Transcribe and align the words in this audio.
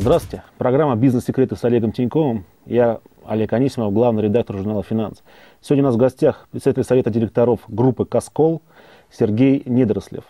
Здравствуйте. 0.00 0.44
Программа 0.56 0.96
«Бизнес-секреты» 0.96 1.56
с 1.56 1.64
Олегом 1.64 1.92
Тиньковым. 1.92 2.46
Я 2.64 3.00
Олег 3.26 3.52
Анисимов, 3.52 3.92
главный 3.92 4.22
редактор 4.22 4.56
журнала 4.56 4.82
«Финанс». 4.82 5.22
Сегодня 5.60 5.84
у 5.84 5.86
нас 5.88 5.94
в 5.94 5.98
гостях 5.98 6.48
представитель 6.50 6.84
совета 6.84 7.10
директоров 7.10 7.60
группы 7.68 8.06
«Коскол» 8.06 8.62
Сергей 9.10 9.62
Недорослев. 9.66 10.24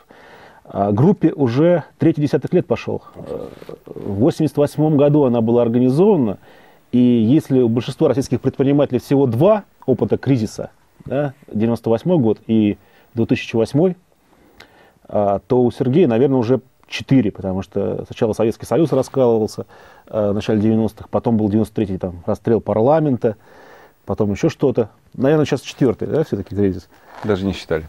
А 0.64 0.90
группе 0.90 1.32
уже 1.32 1.84
третий 1.98 2.20
десяток 2.20 2.52
лет 2.52 2.66
пошел. 2.66 3.04
В 3.14 4.26
1988 4.26 4.96
году 4.96 5.22
она 5.22 5.40
была 5.40 5.62
организована, 5.62 6.38
и 6.90 6.98
если 6.98 7.60
у 7.60 7.68
большинства 7.68 8.08
российских 8.08 8.40
предпринимателей 8.40 8.98
всего 8.98 9.26
два 9.26 9.62
опыта 9.86 10.18
кризиса, 10.18 10.70
да, 11.04 11.32
98 11.52 12.20
год 12.20 12.40
и 12.48 12.76
2008, 13.14 13.94
а, 15.06 15.38
то 15.46 15.62
у 15.62 15.70
Сергея, 15.70 16.08
наверное, 16.08 16.38
уже 16.38 16.60
четыре, 16.90 17.30
потому 17.30 17.62
что 17.62 18.04
сначала 18.06 18.34
Советский 18.34 18.66
Союз 18.66 18.92
раскалывался 18.92 19.64
э, 20.08 20.30
в 20.30 20.34
начале 20.34 20.60
90-х, 20.60 21.06
потом 21.10 21.36
был 21.36 21.48
93-й 21.48 21.96
там, 21.98 22.22
расстрел 22.26 22.60
парламента, 22.60 23.36
потом 24.04 24.32
еще 24.32 24.50
что-то. 24.50 24.90
Наверное, 25.14 25.46
сейчас 25.46 25.62
четвертый, 25.62 26.08
да, 26.08 26.24
все-таки 26.24 26.54
кризис? 26.54 26.88
Даже 27.24 27.46
не 27.46 27.52
считали. 27.52 27.88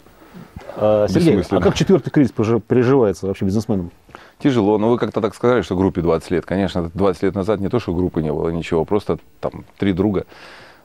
А, 0.78 1.08
Сергей, 1.10 1.42
а 1.50 1.60
как 1.60 1.76
четвертый 1.76 2.12
кризис 2.12 2.32
переживается 2.32 3.28
вообще 3.28 3.46
бизнесменам? 3.46 3.92
Тяжело, 4.40 4.78
но 4.78 4.90
вы 4.90 4.98
как-то 4.98 5.20
так 5.20 5.36
сказали, 5.36 5.62
что 5.62 5.76
группе 5.76 6.02
20 6.02 6.32
лет. 6.32 6.46
Конечно, 6.46 6.90
20 6.94 7.24
лет 7.24 7.36
назад 7.36 7.60
не 7.60 7.70
то, 7.70 7.80
что 7.80 7.94
группы 7.94 8.22
не 8.22 8.32
было, 8.32 8.50
ничего, 8.50 8.86
просто 8.86 9.18
там 9.40 9.66
три 9.78 9.94
друга 9.94 10.22
э, 10.22 10.26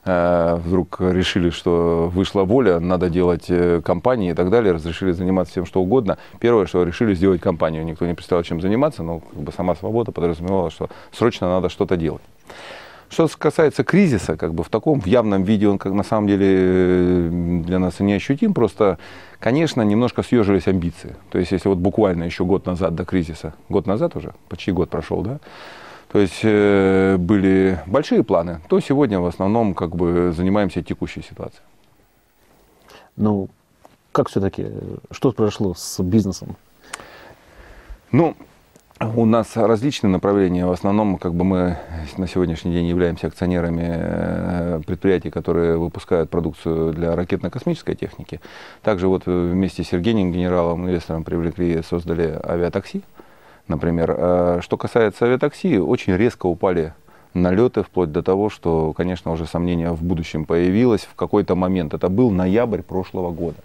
вдруг 0.07 1.01
решили, 1.01 1.51
что 1.51 2.11
вышла 2.15 2.45
воля, 2.45 2.79
надо 2.79 3.11
делать 3.11 3.47
э, 3.49 3.81
компании 3.85 4.31
и 4.31 4.35
так 4.35 4.51
далее, 4.51 4.73
разрешили 4.73 5.11
заниматься 5.11 5.51
всем, 5.51 5.67
что 5.67 5.81
угодно. 5.81 6.17
Первое, 6.39 6.67
что 6.67 6.85
решили 6.85 7.13
сделать 7.15 7.41
компанию. 7.41 7.85
Никто 7.85 8.07
не 8.07 8.15
представлял, 8.15 8.45
чем 8.45 8.61
заниматься, 8.61 9.03
но 9.03 9.19
как 9.19 9.41
бы 9.41 9.53
сама 9.53 9.75
свобода 9.75 10.13
подразумевала, 10.13 10.71
что 10.71 10.89
срочно 11.11 11.49
надо 11.49 11.69
что-то 11.69 11.97
делать. 11.97 12.23
Что 13.09 13.29
касается 13.39 13.85
кризиса, 13.85 14.37
как 14.37 14.55
бы 14.55 14.65
в 14.65 14.69
таком 14.69 15.01
в 15.01 15.07
явном 15.07 15.45
виде 15.45 15.69
он 15.69 15.79
как 15.79 15.93
на 15.93 16.03
самом 16.03 16.29
деле 16.29 16.47
э, 16.49 17.29
для 17.65 17.79
нас 17.79 18.01
не 18.01 18.15
ощутим, 18.15 18.55
просто, 18.55 18.99
конечно, 19.41 19.83
немножко 19.83 20.23
съежились 20.23 20.69
амбиции. 20.69 21.17
То 21.31 21.39
есть, 21.39 21.53
если 21.53 21.69
вот 21.69 21.79
буквально 21.79 22.25
еще 22.25 22.45
год 22.45 22.67
назад 22.67 22.95
до 22.95 23.05
кризиса, 23.05 23.55
год 23.69 23.87
назад 23.87 24.17
уже, 24.17 24.35
почти 24.49 24.73
год 24.73 24.91
прошел, 24.91 25.23
да, 25.23 25.39
то 26.13 26.19
есть 26.21 26.41
э, 26.43 27.17
были 27.19 27.81
большие 27.87 28.23
планы, 28.23 28.61
то 28.69 28.81
сегодня 28.81 29.21
в 29.21 29.27
основном 29.27 29.75
как 29.75 29.97
бы 29.97 30.33
занимаемся 30.37 30.83
текущей 30.83 31.23
ситуацией. 31.23 31.63
Ну, 33.17 33.49
как 34.13 34.29
все-таки, 34.29 34.69
что 35.11 35.33
произошло 35.33 35.75
с 35.75 36.03
бизнесом? 36.03 36.57
Ну, 38.13 38.37
у 38.99 39.27
нас 39.27 39.57
различные 39.57 40.11
направления. 40.11 40.65
В 40.65 40.71
основном, 40.71 41.19
как 41.19 41.35
бы 41.35 41.45
мы 41.45 41.79
на 42.17 42.27
сегодняшний 42.27 42.73
день 42.73 42.87
являемся 42.87 43.27
акционерами 43.27 43.85
э, 43.87 44.81
предприятий, 44.87 45.31
которые 45.31 45.77
выпускают 45.77 46.31
продукцию 46.31 46.95
для 46.95 47.15
ракетно-космической 47.15 47.95
техники. 47.95 48.41
Также 48.83 49.09
вот 49.09 49.27
вместе 49.27 49.85
с 49.85 49.89
Сергеем, 49.89 50.33
генералом, 50.33 50.87
инвестором, 50.87 51.25
привлекли 51.25 51.83
создали 51.83 52.41
авиатакси, 52.43 53.03
например. 53.69 54.15
А 54.17 54.59
что 54.63 54.77
касается 54.77 55.25
авиатакси, 55.25 55.79
очень 55.79 56.15
резко 56.17 56.47
упали 56.47 56.95
налеты, 57.35 57.83
вплоть 57.83 58.13
до 58.13 58.23
того, 58.23 58.49
что, 58.51 58.93
конечно, 58.93 59.31
уже 59.31 59.47
сомнение 59.47 59.91
в 59.93 60.03
будущем 60.03 60.45
появилось 60.45 61.03
в 61.03 61.15
какой-то 61.15 61.55
момент. 61.55 61.95
Это 61.95 62.09
был 62.09 62.31
ноябрь 62.31 62.83
прошлого 62.83 63.31
года. 63.31 63.59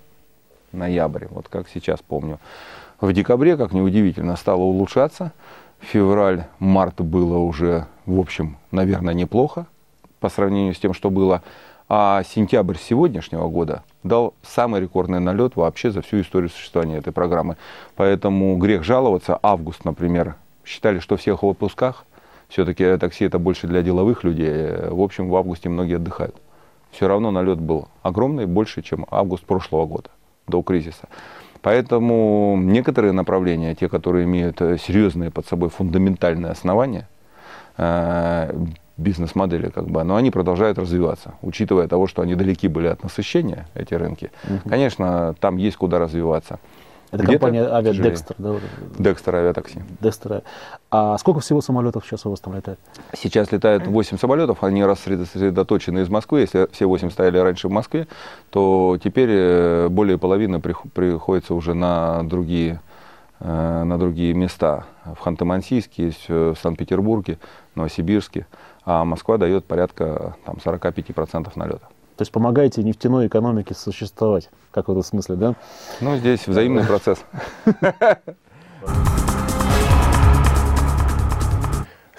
Ноябрь, 0.71 1.25
вот 1.29 1.47
как 1.47 1.67
сейчас 1.73 1.99
помню. 2.01 2.39
В 2.99 3.11
декабре, 3.13 3.57
как 3.57 3.71
неудивительно, 3.73 4.35
стало 4.35 4.61
улучшаться. 4.61 5.31
Февраль, 5.79 6.45
март 6.59 7.01
было 7.01 7.37
уже, 7.37 7.87
в 8.05 8.19
общем, 8.19 8.57
наверное, 8.69 9.13
неплохо 9.13 9.65
по 10.19 10.29
сравнению 10.29 10.75
с 10.75 10.79
тем, 10.79 10.93
что 10.93 11.09
было. 11.09 11.41
А 11.93 12.23
сентябрь 12.23 12.77
сегодняшнего 12.77 13.49
года 13.49 13.83
дал 14.01 14.33
самый 14.43 14.79
рекордный 14.79 15.19
налет 15.19 15.57
вообще 15.57 15.91
за 15.91 16.01
всю 16.01 16.21
историю 16.21 16.49
существования 16.49 16.99
этой 16.99 17.11
программы. 17.11 17.57
Поэтому 17.97 18.55
грех 18.55 18.85
жаловаться. 18.85 19.37
Август, 19.43 19.83
например, 19.83 20.35
считали, 20.63 20.99
что 20.99 21.17
всех 21.17 21.43
в 21.43 21.47
отпусках. 21.47 22.05
Все-таки 22.47 22.95
такси 22.95 23.25
это 23.25 23.39
больше 23.39 23.67
для 23.67 23.81
деловых 23.81 24.23
людей. 24.23 24.71
В 24.89 25.01
общем, 25.01 25.27
в 25.27 25.35
августе 25.35 25.67
многие 25.67 25.97
отдыхают. 25.97 26.37
Все 26.91 27.09
равно 27.09 27.29
налет 27.29 27.59
был 27.59 27.89
огромный, 28.03 28.45
больше, 28.45 28.81
чем 28.81 29.05
август 29.11 29.43
прошлого 29.43 29.85
года, 29.85 30.11
до 30.47 30.61
кризиса. 30.61 31.09
Поэтому 31.61 32.57
некоторые 32.57 33.11
направления, 33.11 33.75
те, 33.75 33.89
которые 33.89 34.23
имеют 34.23 34.61
э, 34.61 34.77
серьезные 34.77 35.29
под 35.29 35.45
собой 35.45 35.67
фундаментальные 35.67 36.53
основания, 36.53 37.09
э, 37.75 38.53
бизнес-модели, 39.01 39.69
как 39.69 39.87
бы, 39.87 40.03
но 40.03 40.15
они 40.15 40.31
продолжают 40.31 40.77
развиваться, 40.77 41.33
учитывая 41.41 41.87
того, 41.87 42.07
что 42.07 42.21
они 42.21 42.35
далеки 42.35 42.67
были 42.67 42.87
от 42.87 43.03
насыщения, 43.03 43.67
эти 43.73 43.93
рынки. 43.93 44.31
Угу. 44.45 44.69
Конечно, 44.69 45.35
там 45.39 45.57
есть 45.57 45.77
куда 45.77 45.99
развиваться. 45.99 46.59
Это 47.11 47.25
компания 47.25 47.63
Авиадекстер, 47.63 48.35
да? 48.37 48.55
Декстер 48.97 49.35
авиатакси. 49.35 49.83
Декстер. 49.99 50.43
А 50.89 51.17
сколько 51.17 51.41
всего 51.41 51.61
самолетов 51.61 52.05
сейчас 52.05 52.25
у 52.25 52.29
вас 52.29 52.39
там 52.39 52.55
летает? 52.55 52.79
Сейчас 53.13 53.51
летает 53.51 53.85
8 53.85 54.17
самолетов, 54.17 54.63
они 54.63 54.83
рассредоточены 54.83 55.99
из 55.99 56.09
Москвы. 56.09 56.41
Если 56.41 56.69
все 56.71 56.85
8 56.85 57.09
стояли 57.11 57.37
раньше 57.37 57.67
в 57.67 57.71
Москве, 57.71 58.07
то 58.49 58.97
теперь 59.03 59.29
э, 59.29 59.87
более 59.89 60.17
половины 60.17 60.61
приходится 60.61 61.53
уже 61.53 61.73
на 61.73 62.23
другие, 62.23 62.79
э, 63.41 63.83
на 63.83 63.97
другие 63.99 64.33
места. 64.33 64.85
В 65.03 65.27
Ханты-Мансийске, 65.27 66.13
в 66.29 66.55
Санкт-Петербурге, 66.61 67.39
Новосибирске. 67.75 68.47
А 68.83 69.05
Москва 69.05 69.37
дает 69.37 69.65
порядка 69.65 70.35
там, 70.45 70.55
45% 70.63 71.51
налета. 71.55 71.87
То 72.17 72.23
есть 72.23 72.31
помогаете 72.31 72.83
нефтяной 72.83 73.27
экономике 73.27 73.73
существовать, 73.73 74.49
как 74.71 74.87
в 74.87 74.91
этом 74.91 75.03
смысле, 75.03 75.35
да? 75.35 75.55
Ну, 76.01 76.17
здесь 76.17 76.47
взаимный 76.47 76.83
процесс. 76.83 77.23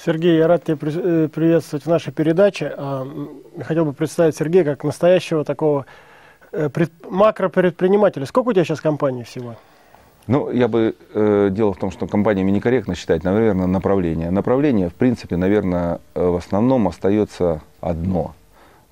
Сергей, 0.04 0.38
я 0.38 0.48
рад 0.48 0.64
тебя 0.64 0.76
э, 0.80 1.28
приветствовать 1.28 1.84
в 1.84 1.88
нашей 1.88 2.12
передаче. 2.12 2.74
А, 2.76 3.06
хотел 3.62 3.84
бы 3.84 3.92
представить 3.92 4.36
Сергея 4.36 4.64
как 4.64 4.82
настоящего 4.82 5.44
такого 5.44 5.86
э, 6.50 6.68
макропредпринимателя. 7.08 8.26
Сколько 8.26 8.48
у 8.48 8.52
тебя 8.52 8.64
сейчас 8.64 8.80
компаний 8.80 9.22
всего? 9.22 9.54
Ну, 10.26 10.50
я 10.50 10.68
бы... 10.68 10.94
Э, 11.14 11.48
дело 11.50 11.72
в 11.72 11.78
том, 11.78 11.90
что 11.90 12.06
компаниями 12.06 12.50
некорректно 12.50 12.94
считать, 12.94 13.24
наверное, 13.24 13.66
направление. 13.66 14.30
Направление, 14.30 14.88
в 14.88 14.94
принципе, 14.94 15.36
наверное, 15.36 16.00
э, 16.14 16.24
в 16.24 16.36
основном 16.36 16.88
остается 16.88 17.62
одно– 17.80 18.34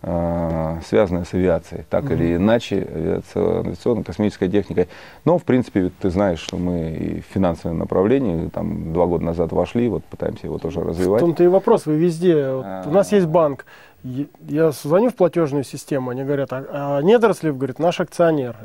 связанная 0.03 1.25
с 1.25 1.35
авиацией, 1.35 1.85
так 1.91 2.05
mm-hmm. 2.05 2.15
или 2.15 2.37
иначе, 2.37 2.89
авиационной, 3.35 4.05
космической 4.05 4.49
техникой. 4.49 4.89
Но, 5.25 5.37
в 5.37 5.45
принципе, 5.45 5.91
ты 6.01 6.09
знаешь, 6.09 6.39
что 6.39 6.57
мы 6.57 6.91
и 6.91 7.21
в 7.21 7.25
финансовом 7.27 7.79
направлении, 7.79 8.49
там, 8.49 8.93
два 8.95 9.07
года 9.07 9.25
назад 9.25 9.53
вошли, 9.53 9.89
вот 9.89 10.03
пытаемся 10.05 10.47
его 10.47 10.59
тоже 10.59 10.81
развивать. 10.81 11.21
В 11.21 11.25
том-то 11.25 11.45
и 11.45 11.49
вопрос, 11.49 11.85
вы 11.85 11.97
везде. 11.97 12.51
Вот, 12.51 12.67
у 12.87 12.91
нас 12.91 13.13
есть 13.13 13.27
банк, 13.27 13.67
я 14.03 14.71
звоню 14.71 15.11
в 15.11 15.15
платежную 15.15 15.65
систему, 15.65 16.11
они 16.11 16.25
говорят, 16.25 16.53
а, 16.53 16.65
а 16.71 17.03
Недорослев, 17.03 17.57
говорит, 17.57 17.79
наш 17.79 18.01
акционер. 18.01 18.57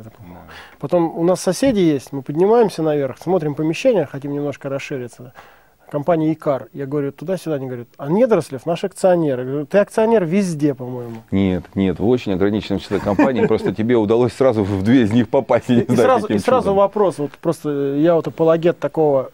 Потом 0.80 1.18
у 1.18 1.24
нас 1.24 1.42
соседи 1.42 1.80
есть, 1.80 2.14
мы 2.14 2.22
поднимаемся 2.22 2.82
наверх, 2.82 3.18
смотрим 3.18 3.56
помещение, 3.56 4.06
хотим 4.06 4.32
немножко 4.32 4.70
расшириться 4.70 5.34
компания 5.96 6.34
ИКАР. 6.34 6.68
Я 6.74 6.88
говорю, 6.88 7.14
туда-сюда, 7.14 7.56
они 7.56 7.68
говорят, 7.68 7.88
а 7.96 8.10
Недорослев 8.10 8.66
наш 8.66 8.84
акционер. 8.84 9.40
Я 9.40 9.46
говорю, 9.46 9.66
ты 9.66 9.78
акционер 9.78 10.26
везде, 10.26 10.74
по-моему. 10.74 11.24
Нет, 11.32 11.64
нет, 11.74 12.00
в 12.00 12.08
очень 12.10 12.34
ограниченном 12.34 12.82
числе 12.82 13.00
компаний, 13.00 13.48
просто 13.48 13.74
тебе 13.74 13.96
удалось 13.96 14.34
сразу 14.34 14.66
в 14.66 14.84
две 14.84 15.04
из 15.04 15.14
них 15.14 15.30
попасть. 15.30 15.70
И 15.70 15.86
сразу 16.40 16.74
вопрос, 16.74 17.18
вот 17.18 17.32
просто 17.42 17.96
я 17.96 18.16
вот 18.16 18.28
апологет 18.28 18.78
такого 18.78 19.32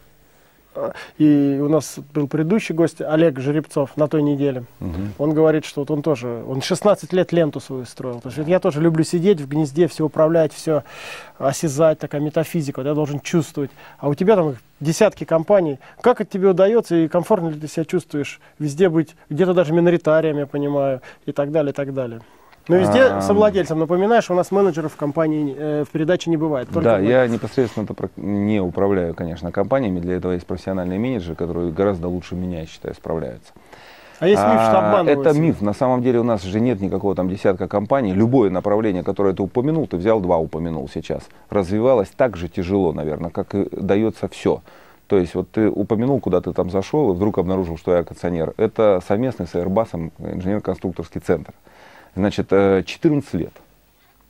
и 1.18 1.58
у 1.62 1.68
нас 1.68 1.98
был 2.14 2.28
предыдущий 2.28 2.74
гость, 2.74 3.00
Олег 3.00 3.38
Жеребцов, 3.38 3.96
на 3.96 4.08
той 4.08 4.22
неделе. 4.22 4.64
Угу. 4.80 4.92
Он 5.18 5.34
говорит, 5.34 5.64
что 5.64 5.82
вот 5.82 5.90
он 5.90 6.02
тоже, 6.02 6.42
он 6.46 6.62
16 6.62 7.12
лет 7.12 7.32
ленту 7.32 7.60
свою 7.60 7.84
строил. 7.84 8.20
То 8.20 8.30
есть 8.30 8.48
я 8.48 8.60
тоже 8.60 8.80
люблю 8.80 9.04
сидеть 9.04 9.40
в 9.40 9.48
гнезде, 9.48 9.88
все 9.88 10.04
управлять, 10.04 10.52
все 10.52 10.84
осязать, 11.38 11.98
такая 11.98 12.20
метафизика, 12.20 12.78
вот 12.78 12.86
я 12.86 12.94
должен 12.94 13.20
чувствовать. 13.20 13.70
А 13.98 14.08
у 14.08 14.14
тебя 14.14 14.36
там 14.36 14.56
десятки 14.80 15.24
компаний. 15.24 15.78
Как 16.00 16.20
это 16.20 16.30
тебе 16.30 16.48
удается 16.48 16.96
и 16.96 17.08
комфортно 17.08 17.48
ли 17.48 17.60
ты 17.60 17.68
себя 17.68 17.84
чувствуешь 17.84 18.40
везде 18.58 18.88
быть, 18.88 19.14
где-то 19.30 19.54
даже 19.54 19.72
миноритарием, 19.72 20.38
я 20.38 20.46
понимаю, 20.46 21.00
и 21.26 21.32
так 21.32 21.50
далее, 21.52 21.72
и 21.72 21.74
так 21.74 21.94
далее. 21.94 22.20
Но 22.68 22.76
везде 22.76 23.02
а, 23.04 23.20
совладельцем. 23.20 23.78
Напоминаешь, 23.78 24.30
у 24.30 24.34
нас 24.34 24.50
менеджеров 24.50 24.92
в 24.92 24.96
компании 24.96 25.54
э, 25.56 25.84
в 25.84 25.90
передаче 25.90 26.30
не 26.30 26.36
бывает. 26.36 26.68
да, 26.72 26.98
мы... 26.98 27.04
я 27.04 27.26
непосредственно 27.26 27.86
не 28.16 28.60
управляю, 28.60 29.14
конечно, 29.14 29.50
компаниями. 29.50 30.00
Для 30.00 30.16
этого 30.16 30.32
есть 30.32 30.46
профессиональные 30.46 30.98
менеджеры, 30.98 31.34
которые 31.34 31.72
гораздо 31.72 32.08
лучше 32.08 32.34
меня, 32.34 32.60
я 32.60 32.66
считаю, 32.66 32.94
справляются. 32.94 33.52
А 34.20 34.28
есть 34.28 34.40
миф, 34.40 34.52
что 34.52 34.78
обманывают? 34.78 35.26
Это 35.26 35.36
миф. 35.36 35.60
На 35.60 35.72
самом 35.72 36.00
деле 36.00 36.20
у 36.20 36.22
нас 36.22 36.42
же 36.44 36.60
нет 36.60 36.80
никакого 36.80 37.16
там 37.16 37.28
десятка 37.28 37.66
компаний. 37.66 38.12
Любое 38.12 38.50
направление, 38.50 39.02
которое 39.02 39.34
ты 39.34 39.42
упомянул, 39.42 39.88
ты 39.88 39.96
взял 39.96 40.20
два, 40.20 40.38
упомянул 40.38 40.88
сейчас, 40.88 41.24
развивалось 41.50 42.08
так 42.16 42.36
же 42.36 42.48
тяжело, 42.48 42.92
наверное, 42.92 43.30
как 43.30 43.52
и 43.56 43.68
дается 43.72 44.28
все. 44.28 44.62
То 45.08 45.18
есть 45.18 45.34
вот 45.34 45.50
ты 45.50 45.68
упомянул, 45.68 46.20
куда 46.20 46.40
ты 46.40 46.52
там 46.52 46.70
зашел, 46.70 47.10
и 47.10 47.16
вдруг 47.16 47.38
обнаружил, 47.38 47.76
что 47.76 47.94
я 47.94 47.98
акционер. 47.98 48.54
Это 48.58 49.02
совместный 49.06 49.48
с 49.48 49.54
Airbus 49.54 50.12
инженерно-конструкторский 50.18 51.20
центр. 51.20 51.52
Значит, 52.14 52.48
14 52.50 53.34
лет 53.34 53.52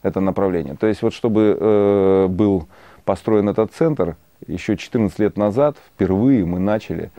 это 0.02 0.20
направление. 0.20 0.74
То 0.74 0.86
есть 0.86 1.02
вот 1.02 1.14
чтобы 1.14 1.56
э, 1.58 2.26
был 2.28 2.66
построен 3.04 3.48
этот 3.48 3.72
центр, 3.72 4.16
еще 4.46 4.76
14 4.76 5.18
лет 5.18 5.36
назад 5.36 5.76
впервые 5.94 6.44
мы 6.44 6.58
начали 6.58 7.10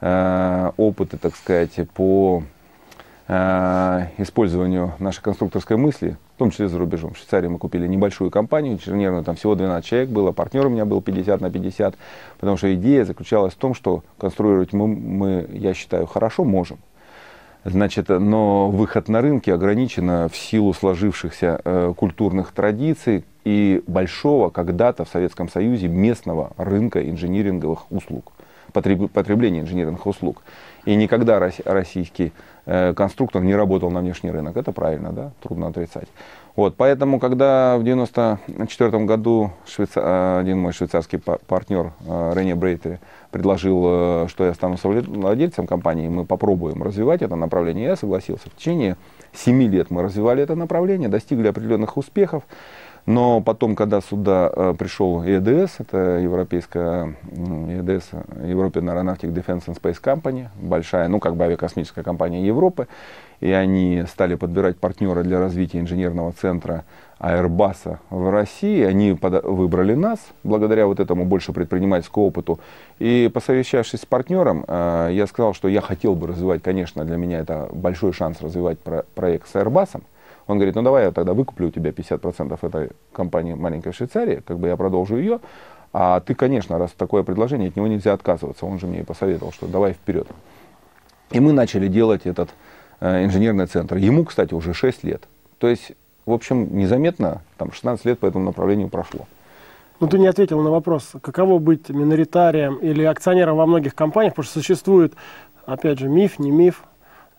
э, 0.00 0.70
опыты, 0.76 1.16
так 1.16 1.36
сказать, 1.36 1.78
по 1.94 2.42
э, 3.28 4.06
использованию 4.18 4.94
нашей 4.98 5.22
конструкторской 5.22 5.76
мысли, 5.76 6.16
в 6.34 6.38
том 6.38 6.50
числе 6.50 6.68
за 6.68 6.78
рубежом. 6.78 7.14
В 7.14 7.18
Швейцарии 7.18 7.46
мы 7.46 7.58
купили 7.58 7.86
небольшую 7.86 8.30
компанию 8.30 8.74
инженерную, 8.74 9.22
там 9.22 9.36
всего 9.36 9.54
12 9.54 9.88
человек 9.88 10.10
было, 10.10 10.32
партнер 10.32 10.66
у 10.66 10.70
меня 10.70 10.84
был 10.84 11.00
50 11.00 11.40
на 11.40 11.50
50, 11.50 11.94
потому 12.40 12.56
что 12.56 12.74
идея 12.74 13.04
заключалась 13.04 13.54
в 13.54 13.58
том, 13.58 13.74
что 13.74 14.02
конструировать 14.18 14.72
мы, 14.72 14.88
мы 14.88 15.48
я 15.52 15.74
считаю, 15.74 16.06
хорошо 16.06 16.44
можем. 16.44 16.78
Значит, 17.64 18.08
но 18.08 18.70
выход 18.70 19.08
на 19.08 19.20
рынки 19.20 19.48
ограничен 19.50 20.28
в 20.28 20.36
силу 20.36 20.74
сложившихся 20.74 21.60
э, 21.64 21.94
культурных 21.96 22.50
традиций 22.50 23.24
и 23.44 23.84
большого 23.86 24.50
когда-то 24.50 25.04
в 25.04 25.08
Советском 25.08 25.48
Союзе 25.48 25.86
местного 25.86 26.52
рынка 26.56 27.08
инжиниринговых 27.08 27.90
услуг, 27.92 28.32
потреб, 28.72 29.12
потребления 29.12 29.60
инжиниринговых 29.60 30.06
услуг. 30.06 30.42
И 30.86 30.96
никогда 30.96 31.38
российский 31.64 32.32
э, 32.66 32.94
конструктор 32.94 33.42
не 33.42 33.54
работал 33.54 33.92
на 33.92 34.00
внешний 34.00 34.32
рынок. 34.32 34.56
Это 34.56 34.72
правильно, 34.72 35.12
да? 35.12 35.30
Трудно 35.40 35.68
отрицать. 35.68 36.08
Вот, 36.54 36.76
поэтому, 36.76 37.18
когда 37.18 37.78
в 37.78 37.80
1994 37.80 39.04
году 39.04 39.52
швейца... 39.66 40.00
Э, 40.00 40.40
один 40.40 40.58
мой 40.58 40.72
швейцарский 40.72 41.18
партнер 41.18 41.92
э, 42.06 42.32
Рене 42.34 42.54
Брейтер 42.54 42.98
предложил, 43.30 43.84
э, 43.86 44.26
что 44.28 44.44
я 44.44 44.52
стану 44.52 44.76
владельцем 44.82 45.66
компании, 45.66 46.08
мы 46.08 46.26
попробуем 46.26 46.82
развивать 46.82 47.22
это 47.22 47.36
направление, 47.36 47.86
я 47.86 47.96
согласился. 47.96 48.50
В 48.50 48.56
течение 48.56 48.96
7 49.32 49.62
лет 49.62 49.90
мы 49.90 50.02
развивали 50.02 50.42
это 50.42 50.54
направление, 50.54 51.08
достигли 51.08 51.48
определенных 51.48 51.96
успехов. 51.96 52.42
Но 53.04 53.40
потом, 53.40 53.74
когда 53.74 54.00
сюда 54.00 54.74
пришел 54.78 55.24
ЕДС, 55.24 55.80
это 55.80 56.18
европейская 56.18 57.16
ЕДС, 57.32 58.10
European 58.44 58.84
Aeronautic 58.84 59.32
Defense 59.32 59.66
and 59.66 59.80
Space 59.80 60.00
Company, 60.00 60.46
большая, 60.60 61.08
ну 61.08 61.18
как 61.18 61.34
бы 61.34 61.42
авиакосмическая 61.42 62.04
компания 62.04 62.46
Европы, 62.46 62.86
и 63.42 63.50
они 63.50 64.04
стали 64.08 64.36
подбирать 64.36 64.78
партнера 64.78 65.24
для 65.24 65.40
развития 65.40 65.80
инженерного 65.80 66.32
центра 66.32 66.84
Airbus 67.18 67.98
в 68.08 68.30
России. 68.30 68.84
Они 68.84 69.18
выбрали 69.20 69.94
нас, 69.94 70.20
благодаря 70.44 70.86
вот 70.86 71.00
этому 71.00 71.24
больше 71.24 71.52
предпринимательскому 71.52 72.26
опыту. 72.26 72.60
И 73.00 73.28
посовещавшись 73.34 74.02
с 74.02 74.06
партнером, 74.06 74.64
э, 74.68 75.08
я 75.10 75.26
сказал, 75.26 75.54
что 75.54 75.66
я 75.66 75.80
хотел 75.80 76.14
бы 76.14 76.28
развивать, 76.28 76.62
конечно, 76.62 77.04
для 77.04 77.16
меня 77.16 77.40
это 77.40 77.68
большой 77.72 78.12
шанс 78.12 78.40
развивать 78.40 78.78
про, 78.78 79.04
проект 79.16 79.48
с 79.48 79.56
Airbus. 79.56 80.00
Он 80.46 80.58
говорит, 80.58 80.76
ну 80.76 80.82
давай 80.82 81.06
я 81.06 81.10
тогда 81.10 81.34
выкуплю 81.34 81.66
у 81.66 81.70
тебя 81.72 81.90
50% 81.90 82.56
этой 82.62 82.90
компании 83.12 83.54
маленькой 83.54 83.90
в 83.90 83.96
Швейцарии, 83.96 84.40
как 84.46 84.60
бы 84.60 84.68
я 84.68 84.76
продолжу 84.76 85.16
ее. 85.16 85.40
А 85.92 86.20
ты, 86.20 86.36
конечно, 86.36 86.78
раз 86.78 86.92
такое 86.92 87.24
предложение, 87.24 87.70
от 87.70 87.76
него 87.76 87.88
нельзя 87.88 88.12
отказываться. 88.12 88.66
Он 88.66 88.78
же 88.78 88.86
мне 88.86 89.00
и 89.00 89.04
посоветовал, 89.04 89.50
что 89.50 89.66
давай 89.66 89.94
вперед. 89.94 90.28
И 91.32 91.40
мы 91.40 91.52
начали 91.52 91.88
делать 91.88 92.22
этот 92.24 92.50
инженерный 93.02 93.66
центр. 93.66 93.96
Ему, 93.96 94.24
кстати, 94.24 94.54
уже 94.54 94.74
6 94.74 95.04
лет. 95.04 95.28
То 95.58 95.66
есть, 95.66 95.92
в 96.24 96.32
общем, 96.32 96.76
незаметно, 96.76 97.42
там 97.58 97.72
16 97.72 98.04
лет 98.04 98.18
по 98.18 98.26
этому 98.26 98.44
направлению 98.44 98.88
прошло. 98.88 99.26
Ну, 100.00 100.08
ты 100.08 100.18
не 100.18 100.26
ответил 100.26 100.60
на 100.60 100.70
вопрос, 100.70 101.12
каково 101.20 101.58
быть 101.58 101.88
миноритарием 101.88 102.76
или 102.76 103.04
акционером 103.04 103.56
во 103.56 103.66
многих 103.66 103.94
компаниях, 103.94 104.34
потому 104.34 104.44
что 104.44 104.60
существует, 104.60 105.14
опять 105.64 105.98
же, 105.98 106.08
миф, 106.08 106.38
не 106.38 106.50
миф, 106.50 106.82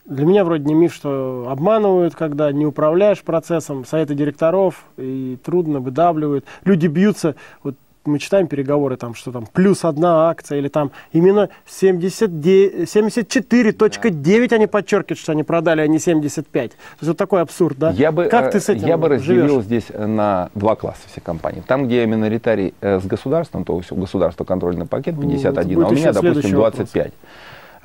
для 0.05 0.25
меня 0.25 0.43
вроде 0.43 0.65
не 0.65 0.73
миф, 0.73 0.93
что 0.93 1.47
обманывают, 1.49 2.13
когда 2.13 2.51
не 2.51 2.65
управляешь 2.65 3.21
процессом, 3.21 3.85
советы 3.85 4.15
директоров, 4.15 4.85
и 4.97 5.37
трудно, 5.43 5.79
выдавливают. 5.79 6.45
Люди 6.65 6.87
бьются, 6.87 7.35
вот 7.63 7.75
мы 8.05 8.19
читаем 8.19 8.47
переговоры, 8.47 8.97
там, 8.97 9.15
что 9.15 9.31
там 9.31 9.47
плюс 9.51 9.83
одна 9.85 10.29
акция, 10.29 10.59
или 10.59 10.67
там 10.67 10.91
именно 11.11 11.49
74.9 11.67 14.47
да. 14.47 14.55
они 14.55 14.67
подчеркивают, 14.67 15.19
что 15.19 15.31
они 15.31 15.41
продали, 15.43 15.81
а 15.81 15.87
не 15.87 15.97
75. 15.99 16.71
То 16.71 16.77
есть 16.99 17.07
вот 17.07 17.17
такой 17.17 17.41
абсурд, 17.41 17.77
да? 17.77 17.91
Я 17.91 18.11
бы, 18.11 18.25
как 18.25 18.51
ты 18.51 18.59
с 18.59 18.67
этим 18.69 18.87
Я 18.87 18.97
бы 18.97 19.09
разделил 19.09 19.61
живешь? 19.61 19.65
здесь 19.65 19.85
на 19.95 20.49
два 20.55 20.75
класса 20.75 21.01
все 21.07 21.21
компании. 21.21 21.63
Там, 21.65 21.85
где 21.85 22.01
я 22.01 22.05
миноритарий 22.05 22.73
э, 22.81 22.99
с 22.99 23.05
государством, 23.05 23.63
то 23.65 23.75
у 23.75 23.81
государства 23.95 24.43
контрольный 24.43 24.85
пакет 24.85 25.19
51, 25.19 25.79
ну, 25.79 25.85
а 25.85 25.89
у 25.89 25.93
меня, 25.93 26.13
допустим, 26.13 26.51
25. 26.51 26.95
Вопрос. 26.95 27.13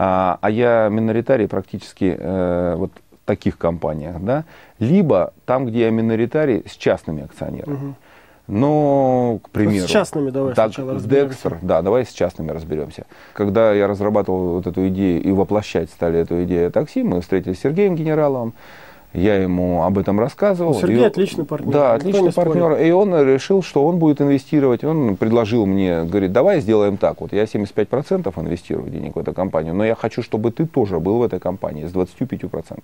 А, 0.00 0.38
а 0.41 0.50
я 0.50 0.88
миноритарий 0.91 1.49
практически 1.49 2.17
э, 2.19 2.75
вот 2.76 2.93
таких 3.29 3.59
компаниях, 3.59 4.17
да, 4.21 4.44
либо 4.79 5.35
там, 5.44 5.67
где 5.67 5.81
я 5.81 5.91
миноритарий 5.91 6.64
с 6.67 6.76
частными 6.76 7.25
акционерами. 7.25 7.75
Угу. 7.75 7.94
Но, 8.49 9.41
к 9.45 9.50
примеру, 9.50 9.87
с 9.87 9.91
частными 9.91 10.31
давай 10.31 10.55
так, 10.55 10.73
Декстер, 11.06 11.59
да, 11.61 11.83
давай 11.83 12.06
с 12.06 12.12
частными 12.12 12.50
разберемся. 12.50 13.05
Когда 13.35 13.75
я 13.75 13.87
разрабатывал 13.87 14.55
вот 14.55 14.67
эту 14.67 14.89
идею 14.89 15.23
и 15.23 15.31
воплощать 15.31 15.91
стали 15.91 16.21
эту 16.21 16.43
идею 16.45 16.73
такси, 16.73 17.03
мы 17.03 17.21
встретились 17.21 17.59
с 17.59 17.61
Сергеем 17.61 17.95
Генераловым, 17.95 18.55
я 19.14 19.37
ему 19.37 19.84
об 19.84 19.99
этом 19.99 20.20
рассказывал. 20.20 20.75
Ну, 20.75 20.81
Сергей 20.81 21.02
и, 21.02 21.05
отличный 21.05 21.44
партнер. 21.44 21.72
Да, 21.72 21.94
отличный 21.94 22.32
партнер. 22.32 22.72
Спорит. 22.72 22.87
И 22.87 22.90
он 22.90 23.14
решил, 23.14 23.62
что 23.62 23.87
он 23.87 23.99
будет 23.99 24.20
инвестировать. 24.20 24.84
Он 24.84 25.16
предложил 25.16 25.64
мне, 25.66 26.05
говорит, 26.05 26.32
давай 26.32 26.60
сделаем 26.60 26.99
так. 26.99 27.20
Вот 27.20 27.32
я 27.32 27.44
75% 27.44 28.32
инвестирую 28.40 28.90
денег 28.90 29.16
в 29.16 29.19
эту 29.19 29.32
компанию, 29.32 29.75
но 29.75 29.84
я 29.84 29.94
хочу, 29.94 30.22
чтобы 30.22 30.50
ты 30.52 30.66
тоже 30.66 31.00
был 31.00 31.19
в 31.19 31.22
этой 31.22 31.40
компании 31.40 31.87
с 31.87 31.93
25%. 31.93 32.50
Потому 32.50 32.82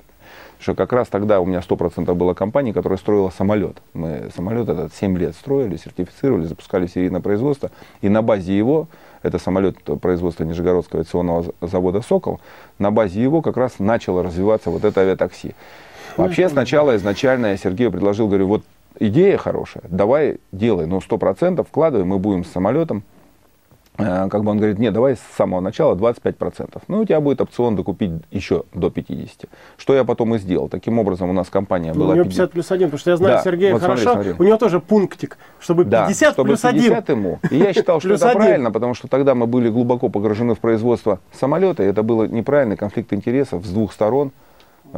что 0.58 0.74
как 0.74 0.92
раз 0.92 1.08
тогда 1.08 1.40
у 1.40 1.44
меня 1.44 1.58
100% 1.58 2.14
была 2.14 2.32
компания, 2.32 2.72
которая 2.72 2.98
строила 2.98 3.30
самолет. 3.30 3.76
Мы 3.92 4.30
самолет 4.34 4.68
этот 4.68 4.94
7 4.94 5.18
лет 5.18 5.34
строили, 5.34 5.76
сертифицировали, 5.76 6.44
запускали 6.44 6.86
серийное 6.86 7.20
производство. 7.20 7.70
И 8.00 8.08
на 8.08 8.22
базе 8.22 8.56
его, 8.56 8.88
это 9.22 9.38
самолет 9.38 9.76
производства 10.00 10.44
Нижегородского 10.44 11.00
авиационного 11.00 11.52
завода 11.60 12.00
«Сокол», 12.00 12.40
на 12.78 12.90
базе 12.90 13.22
его 13.22 13.42
как 13.42 13.56
раз 13.56 13.78
начало 13.78 14.22
развиваться 14.22 14.70
вот 14.70 14.84
это 14.84 15.00
авиатакси. 15.02 15.54
Вообще 16.16 16.48
сначала 16.48 16.96
изначально 16.96 17.46
я 17.46 17.56
Сергею 17.56 17.90
предложил, 17.90 18.28
говорю, 18.28 18.46
вот 18.46 18.62
идея 18.98 19.36
хорошая, 19.36 19.84
давай 19.88 20.38
делай, 20.52 20.86
но 20.86 21.00
сто 21.00 21.18
процентов 21.18 21.68
вкладывай, 21.68 22.04
мы 22.04 22.18
будем 22.18 22.44
с 22.44 22.50
самолетом. 22.50 23.02
Э, 23.96 24.28
как 24.28 24.42
бы 24.42 24.50
он 24.50 24.58
говорит, 24.58 24.78
нет, 24.78 24.92
давай 24.92 25.14
с 25.14 25.20
самого 25.36 25.60
начала 25.60 25.94
25%. 25.94 26.82
Ну, 26.88 27.00
у 27.00 27.04
тебя 27.04 27.20
будет 27.20 27.40
опцион 27.40 27.76
докупить 27.76 28.10
еще 28.32 28.64
до 28.74 28.90
50. 28.90 29.44
Что 29.76 29.94
я 29.94 30.02
потом 30.02 30.34
и 30.34 30.38
сделал. 30.38 30.68
Таким 30.68 30.98
образом, 30.98 31.30
у 31.30 31.32
нас 31.32 31.48
компания 31.48 31.92
ну, 31.94 32.00
была... 32.00 32.12
У 32.14 32.16
него 32.16 32.24
50 32.24 32.50
плюс 32.50 32.72
1, 32.72 32.88
потому 32.88 32.98
что 32.98 33.10
я 33.10 33.16
знаю 33.16 33.36
да, 33.36 33.42
Сергея 33.42 33.72
вот 33.72 33.82
хорошо. 33.82 34.02
Смотри, 34.02 34.30
смотри. 34.30 34.44
У 34.44 34.48
него 34.48 34.58
тоже 34.58 34.80
пунктик, 34.80 35.38
чтобы 35.60 35.84
50 35.84 35.90
да, 35.90 36.32
чтобы 36.32 36.48
плюс 36.48 36.60
50 36.60 37.08
1. 37.08 37.18
ему. 37.18 37.38
И 37.50 37.56
я 37.56 37.72
считал, 37.72 38.00
что 38.00 38.14
это 38.14 38.32
правильно, 38.32 38.72
потому 38.72 38.94
что 38.94 39.06
тогда 39.06 39.36
мы 39.36 39.46
были 39.46 39.68
глубоко 39.68 40.08
погружены 40.08 40.56
в 40.56 40.58
производство 40.58 41.20
самолета, 41.32 41.84
и 41.84 41.86
это 41.86 42.02
был 42.02 42.24
неправильный 42.26 42.76
конфликт 42.76 43.12
интересов 43.12 43.64
с 43.64 43.70
двух 43.70 43.92
сторон 43.92 44.32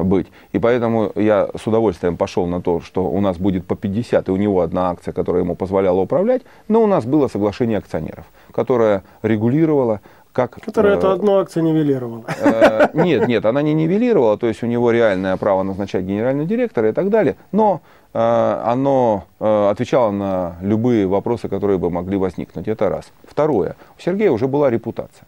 быть. 0.05 0.27
И 0.53 0.59
поэтому 0.59 1.13
я 1.15 1.49
с 1.57 1.67
удовольствием 1.67 2.17
пошел 2.17 2.47
на 2.47 2.61
то, 2.61 2.81
что 2.81 3.09
у 3.09 3.21
нас 3.21 3.39
будет 3.39 3.67
по 3.67 3.77
50, 3.77 4.29
и 4.29 4.31
у 4.31 4.37
него 4.37 4.61
одна 4.61 4.91
акция, 4.91 5.13
которая 5.13 5.43
ему 5.43 5.55
позволяла 5.55 6.01
управлять, 6.01 6.43
но 6.69 6.83
у 6.83 6.87
нас 6.87 7.05
было 7.05 7.29
соглашение 7.29 7.79
акционеров, 7.79 8.25
которое 8.53 9.03
регулировало 9.23 10.01
как... 10.33 10.61
Которая 10.61 10.95
э, 10.95 10.99
эту 10.99 11.11
одну 11.11 11.39
акцию 11.39 11.65
нивелировала. 11.65 12.25
Э, 12.41 12.89
нет, 12.93 13.27
нет, 13.27 13.45
она 13.47 13.63
не 13.63 13.73
нивелировала, 13.73 14.37
то 14.37 14.47
есть 14.47 14.63
у 14.63 14.67
него 14.67 14.91
реальное 14.91 15.37
право 15.39 15.63
назначать 15.63 16.05
генерального 16.05 16.47
директора 16.47 16.91
и 16.91 16.93
так 16.93 17.09
далее, 17.09 17.37
но 17.53 17.81
э, 18.13 18.63
оно 18.65 19.25
э, 19.41 19.69
отвечало 19.71 20.11
на 20.11 20.57
любые 20.61 21.07
вопросы, 21.07 21.49
которые 21.49 21.79
бы 21.79 21.91
могли 21.91 22.19
возникнуть. 22.19 22.69
Это 22.69 22.91
раз. 22.91 23.11
Второе. 23.27 23.77
У 23.99 24.03
Сергея 24.03 24.31
уже 24.31 24.47
была 24.47 24.69
репутация 24.69 25.27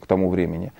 к 0.00 0.06
тому 0.06 0.30
времени 0.30 0.72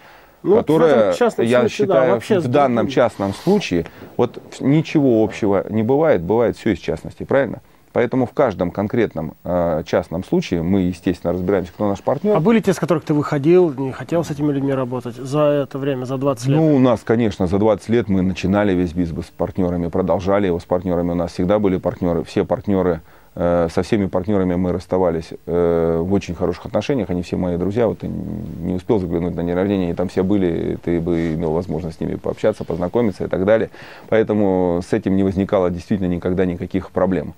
ну, 0.45 0.57
которая, 0.57 1.13
я 1.13 1.31
случае, 1.31 1.69
считаю, 1.69 2.07
да, 2.07 2.13
вообще 2.13 2.39
в 2.39 2.49
данном 2.49 2.89
частном 2.89 3.33
случае, 3.33 3.87
вот 4.17 4.39
ничего 4.61 5.25
общего 5.25 5.65
не 5.71 5.83
бывает, 5.83 6.23
бывает 6.23 6.57
все 6.57 6.73
из 6.73 6.79
частности, 6.79 7.25
правильно? 7.25 7.63
Поэтому 7.95 8.27
в 8.27 8.33
каждом 8.33 8.73
конкретном 8.73 9.35
э, 9.45 9.85
частном 9.87 10.25
случае 10.25 10.63
мы, 10.63 10.81
естественно, 10.81 11.33
разбираемся, 11.33 11.73
кто 11.73 11.89
наш 11.89 12.03
партнер. 12.03 12.37
А 12.37 12.41
были 12.41 12.59
те, 12.59 12.73
с 12.73 12.79
которых 12.81 13.05
ты 13.05 13.15
выходил, 13.15 13.73
не 13.73 13.93
хотел 13.93 14.25
с 14.25 14.33
этими 14.33 14.51
людьми 14.53 14.75
работать 14.75 15.15
за 15.15 15.65
это 15.65 15.79
время, 15.79 16.05
за 16.05 16.19
20 16.19 16.47
лет? 16.49 16.57
Ну, 16.57 16.75
у 16.75 16.81
нас, 16.81 17.03
конечно, 17.05 17.47
за 17.47 17.57
20 17.57 17.89
лет 17.91 18.09
мы 18.09 18.23
начинали 18.23 18.75
весь 18.75 18.93
бизнес 18.93 19.27
с 19.27 19.31
партнерами, 19.31 19.87
продолжали 19.87 20.49
его 20.49 20.59
с 20.59 20.65
партнерами. 20.65 21.13
У 21.13 21.15
нас 21.15 21.33
всегда 21.33 21.61
были 21.61 21.77
партнеры, 21.77 22.25
все 22.25 22.45
партнеры 22.45 23.01
со 23.35 23.83
всеми 23.83 24.07
партнерами 24.07 24.55
мы 24.55 24.71
расставались 24.71 25.31
э, 25.47 25.99
в 26.01 26.13
очень 26.13 26.37
хороших 26.37 26.67
отношениях. 26.67 27.11
Они 27.11 27.23
все 27.23 27.37
мои 27.37 27.57
друзья. 27.57 27.89
Вот 27.89 27.99
ты 27.99 28.07
не 28.07 28.75
успел 28.75 29.01
заглянуть 29.01 29.35
на 29.35 29.43
день 29.43 29.55
рождения, 29.55 29.91
и 29.91 29.95
там 29.95 30.09
все 30.09 30.23
были, 30.23 30.79
ты 30.85 31.01
бы 31.01 31.35
имел 31.35 31.51
возможность 31.51 31.97
с 31.99 32.01
ними 32.01 32.15
пообщаться, 32.15 32.65
познакомиться 32.65 33.25
и 33.25 33.27
так 33.27 33.45
далее. 33.45 33.71
Поэтому 34.09 34.81
с 34.89 34.93
этим 34.93 35.17
не 35.17 35.25
возникало 35.25 35.69
действительно 35.71 36.07
никогда 36.07 36.45
никаких 36.47 36.91
проблем. 36.91 37.35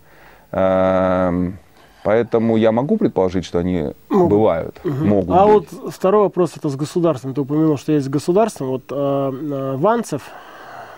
Эм, 0.53 1.59
Поэтому 2.07 2.57
я 2.57 2.71
могу 2.71 2.99
предположить, 2.99 3.45
что 3.45 3.59
они 3.59 3.93
могут. 4.09 4.31
бывают, 4.31 4.81
угу. 4.85 5.05
могут 5.05 5.37
А 5.37 5.45
быть. 5.45 5.73
вот 5.73 5.93
второй 5.93 6.23
вопрос 6.23 6.53
это 6.57 6.69
с 6.69 6.77
государством. 6.77 7.35
Ты 7.35 7.41
упомянул, 7.41 7.77
что 7.77 7.91
есть 7.91 8.07
с 8.07 8.09
государством. 8.09 8.69
Вот 8.69 8.85
э, 8.93 8.95
э 8.95 9.77
Ванцев, 9.77 10.23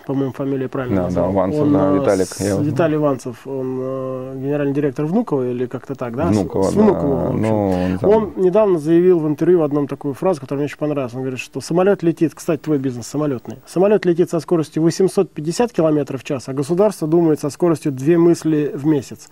по-моему, 0.09 0.33
фамилия 0.33 0.67
правильно 0.67 1.03
да. 1.03 1.21
Да, 1.21 1.27
Ванцев, 1.27 1.61
он, 1.61 1.71
да, 1.71 1.91
Виталик. 1.91 2.25
С, 2.25 2.39
я... 2.41 2.57
Виталий 2.57 2.97
Ванцев, 2.97 3.45
он 3.45 3.77
э, 3.79 4.33
генеральный 4.37 4.73
директор 4.73 5.05
Внуково 5.05 5.51
или 5.51 5.67
как-то 5.67 5.93
так, 5.93 6.15
да? 6.15 6.25
Внуково, 6.25 6.63
с, 6.63 6.71
с 6.71 6.73
Внуково, 6.73 7.27
да. 7.27 7.33
Ну, 7.33 7.97
он, 8.01 8.13
он 8.13 8.33
недавно 8.37 8.79
заявил 8.79 9.19
в 9.19 9.27
интервью 9.27 9.61
одном 9.61 9.87
такую 9.87 10.15
фразу, 10.15 10.41
которая 10.41 10.61
мне 10.61 10.65
очень 10.65 10.79
понравилась. 10.79 11.13
Он 11.13 11.21
говорит, 11.21 11.39
что 11.39 11.61
самолет 11.61 12.01
летит, 12.01 12.33
кстати, 12.33 12.59
твой 12.59 12.79
бизнес 12.79 13.05
самолетный, 13.05 13.57
самолет 13.67 14.03
летит 14.05 14.31
со 14.31 14.39
скоростью 14.39 14.81
850 14.81 15.73
км 15.73 16.17
в 16.17 16.23
час, 16.23 16.49
а 16.49 16.53
государство 16.53 17.07
думает 17.07 17.39
со 17.39 17.51
скоростью 17.51 17.91
две 17.91 18.17
мысли 18.17 18.71
в 18.73 18.87
месяц. 18.87 19.29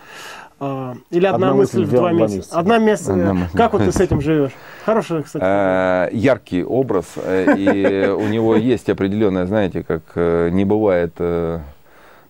А, 0.59 0.95
или 1.11 1.25
одна, 1.27 1.49
одна 1.49 1.53
мысль, 1.59 1.81
мысль 1.81 1.91
в 1.91 1.95
два 1.95 2.11
месяца. 2.11 2.37
месяца. 2.37 2.59
Одна 2.59 2.79
мысль. 2.79 3.11
Одна 3.11 3.33
мысль. 3.33 3.57
Как 3.57 3.73
вот 3.73 3.83
ты 3.83 3.91
с 3.91 3.99
этим 3.99 4.21
живешь? 4.21 4.53
Хороший, 4.85 5.21
кстати. 5.21 5.43
Э, 5.45 6.09
яркий 6.11 6.63
образ, 6.63 7.05
э, 7.17 7.55
и 7.55 8.07
у 8.07 8.27
него 8.27 8.55
есть 8.55 8.89
определенное, 8.89 9.45
знаете, 9.45 9.83
как 9.83 10.01
э, 10.15 10.49
не 10.51 10.65
бывает 10.65 11.15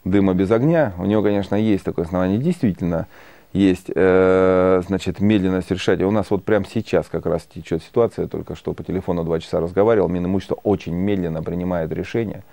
дыма 0.04 0.34
без 0.34 0.52
огня. 0.52 0.94
У 0.98 1.06
него, 1.06 1.22
конечно, 1.24 1.56
есть 1.56 1.84
такое 1.84 2.06
основание. 2.06 2.38
Действительно, 2.38 3.08
есть, 3.54 3.88
значит, 3.88 5.20
медленность 5.20 5.72
решать. 5.72 6.00
И 6.00 6.06
у 6.06 6.12
нас 6.12 6.30
вот 6.30 6.46
прямо 6.46 6.66
сейчас 6.66 7.08
как 7.08 7.26
раз 7.26 7.44
течет 7.44 7.82
ситуация, 7.84 8.28
только 8.28 8.56
что 8.56 8.74
по 8.74 8.84
телефону 8.84 9.24
два 9.24 9.40
часа 9.40 9.60
разговаривал, 9.60 10.08
Минимущество 10.08 10.60
очень 10.64 10.94
медленно 10.94 11.44
принимает 11.44 11.92
решения, 11.92 12.44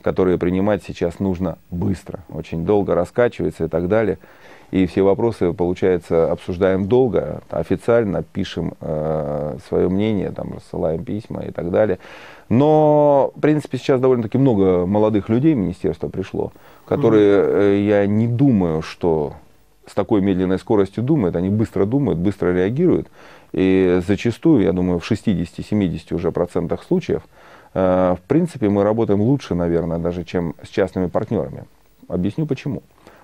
которые 0.00 0.38
принимать 0.38 0.84
сейчас 0.86 1.18
нужно 1.18 1.58
быстро, 1.70 2.20
очень 2.28 2.64
долго 2.64 2.94
раскачивается 2.94 3.64
и 3.64 3.68
так 3.68 3.88
далее 3.88 4.18
и 4.72 4.86
все 4.86 5.02
вопросы, 5.02 5.52
получается, 5.52 6.32
обсуждаем 6.32 6.88
долго, 6.88 7.42
официально 7.50 8.22
пишем 8.22 8.72
э, 8.80 9.58
свое 9.68 9.88
мнение, 9.90 10.30
там, 10.30 10.54
рассылаем 10.54 11.04
письма 11.04 11.42
и 11.42 11.50
так 11.50 11.70
далее. 11.70 11.98
Но, 12.48 13.32
в 13.36 13.40
принципе, 13.40 13.76
сейчас 13.76 14.00
довольно-таки 14.00 14.38
много 14.38 14.86
молодых 14.86 15.28
людей 15.28 15.54
в 15.54 15.58
министерство 15.58 16.08
пришло, 16.08 16.52
которые, 16.86 17.44
э, 17.44 17.84
я 17.86 18.06
не 18.06 18.26
думаю, 18.26 18.80
что 18.80 19.34
с 19.86 19.94
такой 19.94 20.22
медленной 20.22 20.58
скоростью 20.58 21.04
думают, 21.04 21.36
они 21.36 21.50
быстро 21.50 21.84
думают, 21.84 22.18
быстро 22.18 22.54
реагируют. 22.54 23.08
И 23.52 24.00
зачастую, 24.06 24.62
я 24.62 24.72
думаю, 24.72 25.00
в 25.00 25.10
60-70 25.10 26.14
уже 26.14 26.32
процентах 26.32 26.82
случаев, 26.82 27.22
э, 27.74 28.16
в 28.18 28.26
принципе, 28.26 28.70
мы 28.70 28.84
работаем 28.84 29.20
лучше, 29.20 29.54
наверное, 29.54 29.98
даже, 29.98 30.24
чем 30.24 30.54
с 30.62 30.70
частными 30.70 31.08
партнерами. 31.08 31.64
Объясню 32.08 32.46
почему. 32.46 32.82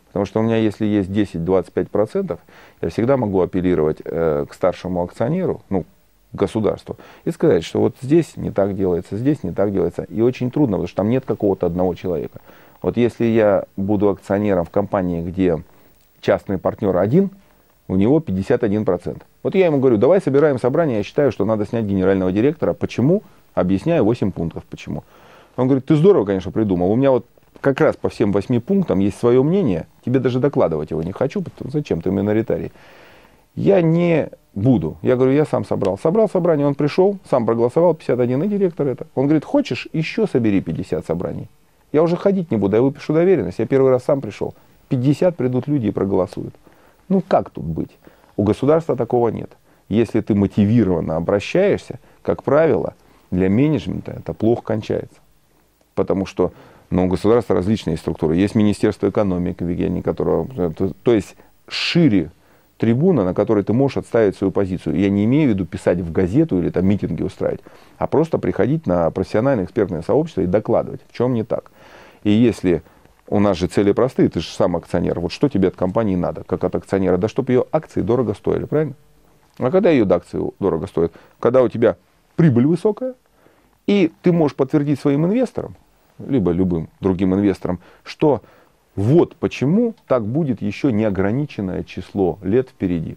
Потому 0.08 0.24
что 0.24 0.40
у 0.40 0.42
меня, 0.42 0.56
если 0.56 0.86
есть 0.86 1.10
10-25%, 1.10 2.38
я 2.80 2.88
всегда 2.88 3.16
могу 3.16 3.40
апеллировать 3.40 3.98
э, 4.04 4.46
к 4.48 4.54
старшему 4.54 5.02
акционеру, 5.02 5.62
ну, 5.68 5.84
государству, 6.32 6.96
и 7.24 7.30
сказать, 7.30 7.64
что 7.64 7.80
вот 7.80 7.96
здесь 8.02 8.36
не 8.36 8.50
так 8.50 8.76
делается, 8.76 9.16
здесь 9.16 9.42
не 9.42 9.52
так 9.52 9.72
делается. 9.72 10.04
И 10.04 10.20
очень 10.20 10.50
трудно, 10.50 10.76
потому 10.76 10.88
что 10.88 10.96
там 10.96 11.10
нет 11.10 11.24
какого-то 11.24 11.66
одного 11.66 11.94
человека. 11.94 12.40
Вот 12.82 12.96
если 12.96 13.24
я 13.24 13.64
буду 13.76 14.08
акционером 14.08 14.64
в 14.64 14.70
компании, 14.70 15.22
где 15.22 15.62
частный 16.20 16.58
партнер 16.58 16.96
один, 16.96 17.30
у 17.88 17.96
него 17.96 18.18
51%. 18.20 19.22
Вот 19.42 19.54
я 19.54 19.66
ему 19.66 19.78
говорю, 19.78 19.96
давай 19.96 20.20
собираем 20.20 20.58
собрание, 20.58 20.98
я 20.98 21.02
считаю, 21.02 21.32
что 21.32 21.44
надо 21.44 21.64
снять 21.64 21.84
генерального 21.84 22.30
директора. 22.30 22.74
Почему? 22.74 23.22
Объясняю 23.54 24.04
8 24.04 24.30
пунктов, 24.30 24.64
почему. 24.68 25.04
Он 25.56 25.66
говорит, 25.66 25.86
ты 25.86 25.96
здорово, 25.96 26.24
конечно, 26.24 26.52
придумал. 26.52 26.92
У 26.92 26.96
меня 26.96 27.10
вот 27.10 27.26
как 27.60 27.80
раз 27.80 27.96
по 27.96 28.08
всем 28.08 28.32
восьми 28.32 28.58
пунктам 28.58 28.98
есть 29.00 29.18
свое 29.18 29.42
мнение, 29.42 29.86
тебе 30.04 30.20
даже 30.20 30.38
докладывать 30.38 30.90
его 30.90 31.02
не 31.02 31.12
хочу, 31.12 31.42
потому, 31.42 31.70
зачем 31.70 32.00
ты 32.00 32.10
миноритарий. 32.10 32.72
Я 33.54 33.82
не 33.82 34.30
буду. 34.54 34.96
Я 35.02 35.16
говорю, 35.16 35.32
я 35.32 35.44
сам 35.44 35.64
собрал. 35.64 35.98
Собрал 35.98 36.28
собрание, 36.28 36.66
он 36.66 36.74
пришел, 36.74 37.18
сам 37.28 37.46
проголосовал, 37.46 37.94
51, 37.94 38.44
и 38.44 38.48
директор 38.48 38.86
это. 38.86 39.06
Он 39.14 39.26
говорит, 39.26 39.44
хочешь, 39.44 39.88
еще 39.92 40.26
собери 40.26 40.60
50 40.60 41.04
собраний. 41.04 41.48
Я 41.92 42.02
уже 42.02 42.16
ходить 42.16 42.50
не 42.50 42.56
буду, 42.56 42.76
я 42.76 42.82
выпишу 42.82 43.12
доверенность. 43.12 43.58
Я 43.58 43.66
первый 43.66 43.90
раз 43.90 44.04
сам 44.04 44.20
пришел. 44.20 44.54
50 44.88 45.36
придут 45.36 45.66
люди 45.66 45.86
и 45.86 45.90
проголосуют. 45.90 46.54
Ну 47.08 47.22
как 47.26 47.50
тут 47.50 47.64
быть? 47.64 47.90
У 48.36 48.42
государства 48.42 48.94
такого 48.96 49.28
нет. 49.30 49.50
Если 49.88 50.20
ты 50.20 50.34
мотивированно 50.34 51.16
обращаешься, 51.16 51.98
как 52.22 52.42
правило, 52.42 52.94
для 53.30 53.48
менеджмента 53.48 54.12
это 54.12 54.34
плохо 54.34 54.62
кончается. 54.62 55.16
Потому 55.94 56.26
что 56.26 56.52
но 56.90 57.04
у 57.04 57.09
государства 57.09 57.54
различные 57.54 57.97
структуры. 57.97 58.37
Есть 58.37 58.54
Министерство 58.54 59.09
экономики, 59.09 59.62
в 59.62 60.02
которого... 60.02 60.73
То, 60.73 60.92
то 61.02 61.12
есть 61.12 61.37
шире 61.68 62.30
трибуна, 62.78 63.25
на 63.25 63.35
которой 63.35 63.64
ты 63.64 63.73
можешь 63.73 63.99
отставить 63.99 64.37
свою 64.37 64.52
позицию. 64.52 64.99
Я 64.99 65.11
не 65.11 65.25
имею 65.25 65.50
в 65.50 65.54
виду 65.54 65.66
писать 65.66 65.99
в 65.99 66.12
газету 66.12 66.59
или 66.59 66.71
там 66.71 66.87
митинги 66.87 67.23
устраивать, 67.23 67.61
а 67.99 68.07
просто 68.07 68.38
приходить 68.38 68.87
на 68.87 69.11
профессиональное 69.11 69.64
экспертное 69.64 70.02
сообщество 70.02 70.42
и 70.42 70.47
докладывать, 70.47 71.00
в 71.09 71.12
чем 71.12 71.35
не 71.35 71.45
так. 71.45 71.71
И 72.23 72.30
если 72.30 72.83
у 73.26 73.40
нас 73.40 73.59
же 73.59 73.66
цели 73.66 73.92
простые, 73.92 74.28
ты 74.28 74.40
же 74.40 74.49
сам 74.49 74.76
акционер, 74.76 75.21
вот 75.21 75.33
что 75.33 75.49
тебе 75.49 75.68
от 75.68 75.76
компании 75.76 76.16
надо, 76.16 76.45
как 76.45 76.64
от 76.64 76.75
акционера? 76.75 77.18
Да 77.18 77.28
чтобы 77.28 77.52
ее 77.52 77.66
акции 77.73 78.00
дорого 78.00 78.35
стоили, 78.35 78.64
правильно? 78.64 78.95
А 79.59 79.71
когда 79.71 79.90
ее 79.90 80.07
акции 80.09 80.40
дорого 80.61 80.87
стоят? 80.87 81.12
Когда 81.40 81.62
у 81.62 81.68
тебя 81.68 81.97
прибыль 82.37 82.66
высокая, 82.66 83.14
и 83.87 84.12
ты 84.23 84.33
можешь 84.33 84.57
подтвердить 84.57 85.00
своим 85.00 85.26
инвесторам, 85.26 85.75
либо 86.18 86.52
любым 86.52 86.88
другим 87.00 87.34
инвесторам, 87.34 87.80
что 88.04 88.42
вот 88.96 89.37
почему 89.37 89.94
так 90.06 90.25
будет 90.25 90.60
еще 90.60 90.92
неограниченное 90.92 91.84
число 91.84 92.38
лет 92.42 92.70
впереди. 92.70 93.16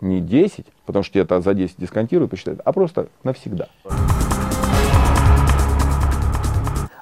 Не 0.00 0.20
10, 0.20 0.66
потому 0.86 1.02
что 1.02 1.18
это 1.18 1.40
за 1.40 1.54
10 1.54 1.76
дисконтируют, 1.78 2.30
посчитают, 2.30 2.60
а 2.64 2.72
просто 2.72 3.08
навсегда. 3.22 3.68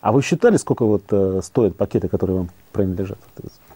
А 0.01 0.13
вы 0.13 0.23
считали, 0.23 0.57
сколько 0.57 0.85
вот 0.85 1.05
э, 1.11 1.41
стоят 1.43 1.77
пакеты, 1.77 2.09
которые 2.09 2.39
вам 2.39 2.51
принадлежат 2.73 3.19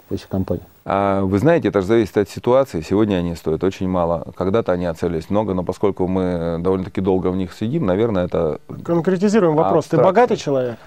в 0.09 0.15
этих 0.15 0.29
компаниях? 0.29 0.67
А, 0.85 1.23
вы 1.23 1.39
знаете, 1.39 1.69
это 1.69 1.81
же 1.81 1.87
зависит 1.87 2.17
от 2.17 2.29
ситуации. 2.29 2.81
Сегодня 2.81 3.17
они 3.17 3.35
стоят 3.35 3.65
очень 3.65 3.89
мало. 3.89 4.33
Когда-то 4.37 4.73
они 4.73 4.87
оценивались 4.87 5.31
много, 5.31 5.55
но 5.55 5.63
поскольку 5.63 6.07
мы 6.07 6.59
довольно-таки 6.61 7.01
долго 7.01 7.29
в 7.29 7.37
них 7.37 7.53
сидим, 7.53 7.87
наверное, 7.87 8.27
это... 8.27 8.61
Конкретизируем 8.85 9.57
вопрос. 9.57 9.85
Абстракция. 9.85 9.99
Ты 9.99 10.05
богатый 10.05 10.37
человек? 10.37 10.79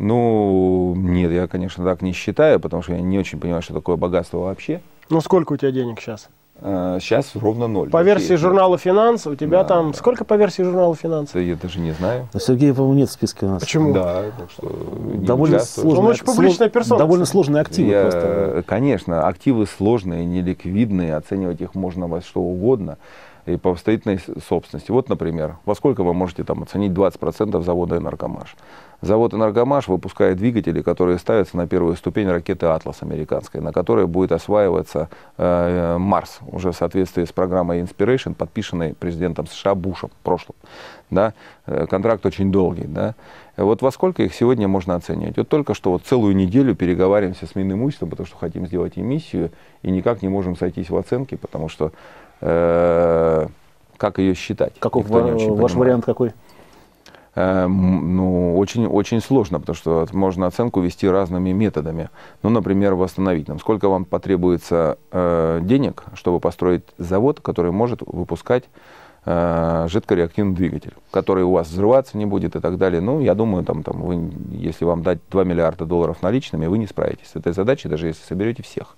Ну, 0.00 0.94
нет, 0.96 1.30
я, 1.30 1.46
конечно, 1.46 1.84
так 1.84 2.00
не 2.00 2.12
считаю, 2.12 2.58
потому 2.58 2.82
что 2.82 2.94
я 2.94 3.02
не 3.02 3.18
очень 3.18 3.38
понимаю, 3.38 3.60
что 3.60 3.74
такое 3.74 3.96
богатство 3.96 4.38
вообще. 4.38 4.80
Ну, 5.10 5.20
сколько 5.20 5.52
у 5.52 5.56
тебя 5.58 5.70
денег 5.72 6.00
сейчас? 6.00 6.30
Сейчас 6.58 7.32
а, 7.34 7.38
ровно 7.38 7.66
ноль. 7.66 7.90
По 7.90 8.02
версии 8.02 8.34
журнала 8.34 8.78
«Финанс» 8.78 9.26
у 9.26 9.34
тебя 9.34 9.62
да, 9.62 9.64
там... 9.64 9.90
Да. 9.92 9.98
Сколько 9.98 10.24
по 10.24 10.34
версии 10.34 10.62
журнала 10.62 10.94
«Финанс»? 10.94 11.34
Я 11.34 11.54
даже 11.54 11.80
не 11.80 11.92
знаю. 11.92 12.28
Но 12.32 12.40
Сергея, 12.40 12.72
по-моему, 12.72 12.98
нет 12.98 13.10
в 13.10 13.12
списке 13.12 13.44
у 13.44 13.50
нас. 13.50 13.60
Почему? 13.60 13.92
Да, 13.92 14.24
так 14.38 14.50
что 14.50 14.68
довольно 15.18 15.58
сложная, 15.58 16.00
Он 16.00 16.06
очень 16.06 16.24
публичная 16.24 16.68
персона. 16.70 16.98
Довольно 16.98 17.26
сложные 17.26 17.60
активы 17.60 17.90
Я, 17.90 18.02
просто. 18.02 18.64
Конечно, 18.66 19.26
активы 19.26 19.66
сложные, 19.66 20.24
неликвидные, 20.24 21.14
оценивать 21.14 21.60
их 21.60 21.74
можно 21.74 22.06
во 22.06 22.22
что 22.22 22.40
угодно 22.40 22.96
и 23.46 23.56
по 23.56 23.70
обстоятельной 23.70 24.18
собственности. 24.18 24.90
Вот, 24.90 25.08
например, 25.08 25.56
во 25.64 25.74
сколько 25.74 26.02
вы 26.02 26.14
можете 26.14 26.44
там 26.44 26.62
оценить 26.62 26.92
20% 26.92 27.62
завода 27.62 27.96
«Энергомаш»? 27.96 28.56
Завод 29.02 29.32
«Энергомаш» 29.32 29.88
выпускает 29.88 30.36
двигатели, 30.36 30.82
которые 30.82 31.18
ставятся 31.18 31.56
на 31.56 31.66
первую 31.66 31.96
ступень 31.96 32.28
ракеты 32.28 32.66
«Атлас» 32.66 33.02
американской, 33.02 33.62
на 33.62 33.72
которой 33.72 34.06
будет 34.06 34.30
осваиваться 34.32 35.08
э, 35.38 35.96
Марс, 35.98 36.40
уже 36.46 36.72
в 36.72 36.76
соответствии 36.76 37.24
с 37.24 37.32
программой 37.32 37.80
Inspiration, 37.80 38.34
подписанной 38.34 38.92
президентом 38.92 39.46
США 39.46 39.74
Бушем 39.74 40.10
в 40.10 40.24
прошлом. 40.24 40.54
Да? 41.08 41.32
Э, 41.64 41.86
контракт 41.86 42.26
очень 42.26 42.52
долгий. 42.52 42.84
Да? 42.86 43.14
Вот 43.56 43.80
во 43.80 43.90
сколько 43.90 44.22
их 44.22 44.34
сегодня 44.34 44.68
можно 44.68 44.96
оценивать? 44.96 45.38
Вот 45.38 45.48
только 45.48 45.72
что 45.72 45.92
вот 45.92 46.02
целую 46.04 46.36
неделю 46.36 46.74
переговариваемся 46.74 47.46
с 47.46 47.54
Минимуществом, 47.54 48.10
потому 48.10 48.26
что 48.26 48.36
хотим 48.36 48.66
сделать 48.66 48.98
эмиссию, 48.98 49.50
и 49.80 49.90
никак 49.90 50.20
не 50.20 50.28
можем 50.28 50.56
сойтись 50.56 50.90
в 50.90 50.96
оценке, 50.96 51.38
потому 51.38 51.70
что 51.70 51.92
э, 52.40 53.46
как 53.96 54.18
ее 54.18 54.34
считать? 54.34 54.78
Каков 54.78 55.08
ваш 55.08 55.74
вариант 55.74 56.04
какой? 56.04 56.32
Э, 57.34 57.66
ну, 57.66 58.58
очень, 58.58 58.86
очень 58.86 59.20
сложно, 59.20 59.60
потому 59.60 59.76
что 59.76 60.06
можно 60.12 60.46
оценку 60.46 60.80
вести 60.80 61.08
разными 61.08 61.52
методами. 61.52 62.10
Ну, 62.42 62.50
например, 62.50 62.94
восстановительным. 62.94 63.60
Сколько 63.60 63.88
вам 63.88 64.04
потребуется 64.04 64.98
э, 65.12 65.60
денег, 65.62 66.04
чтобы 66.14 66.40
построить 66.40 66.84
завод, 66.98 67.40
который 67.40 67.72
может 67.72 68.02
выпускать 68.04 68.64
э, 69.24 69.86
жидкореактивный 69.88 70.54
двигатель, 70.54 70.94
который 71.10 71.44
у 71.44 71.52
вас 71.52 71.68
взрываться 71.68 72.18
не 72.18 72.26
будет 72.26 72.56
и 72.56 72.60
так 72.60 72.78
далее. 72.78 73.00
Ну, 73.00 73.20
я 73.20 73.34
думаю, 73.34 73.64
там, 73.64 73.82
там, 73.82 74.02
вы, 74.02 74.32
если 74.50 74.84
вам 74.84 75.02
дать 75.02 75.18
2 75.30 75.44
миллиарда 75.44 75.86
долларов 75.86 76.22
наличными, 76.22 76.66
вы 76.66 76.78
не 76.78 76.86
справитесь 76.86 77.28
с 77.28 77.36
этой 77.36 77.52
задачей, 77.52 77.88
даже 77.88 78.08
если 78.08 78.22
соберете 78.24 78.62
всех. 78.62 78.96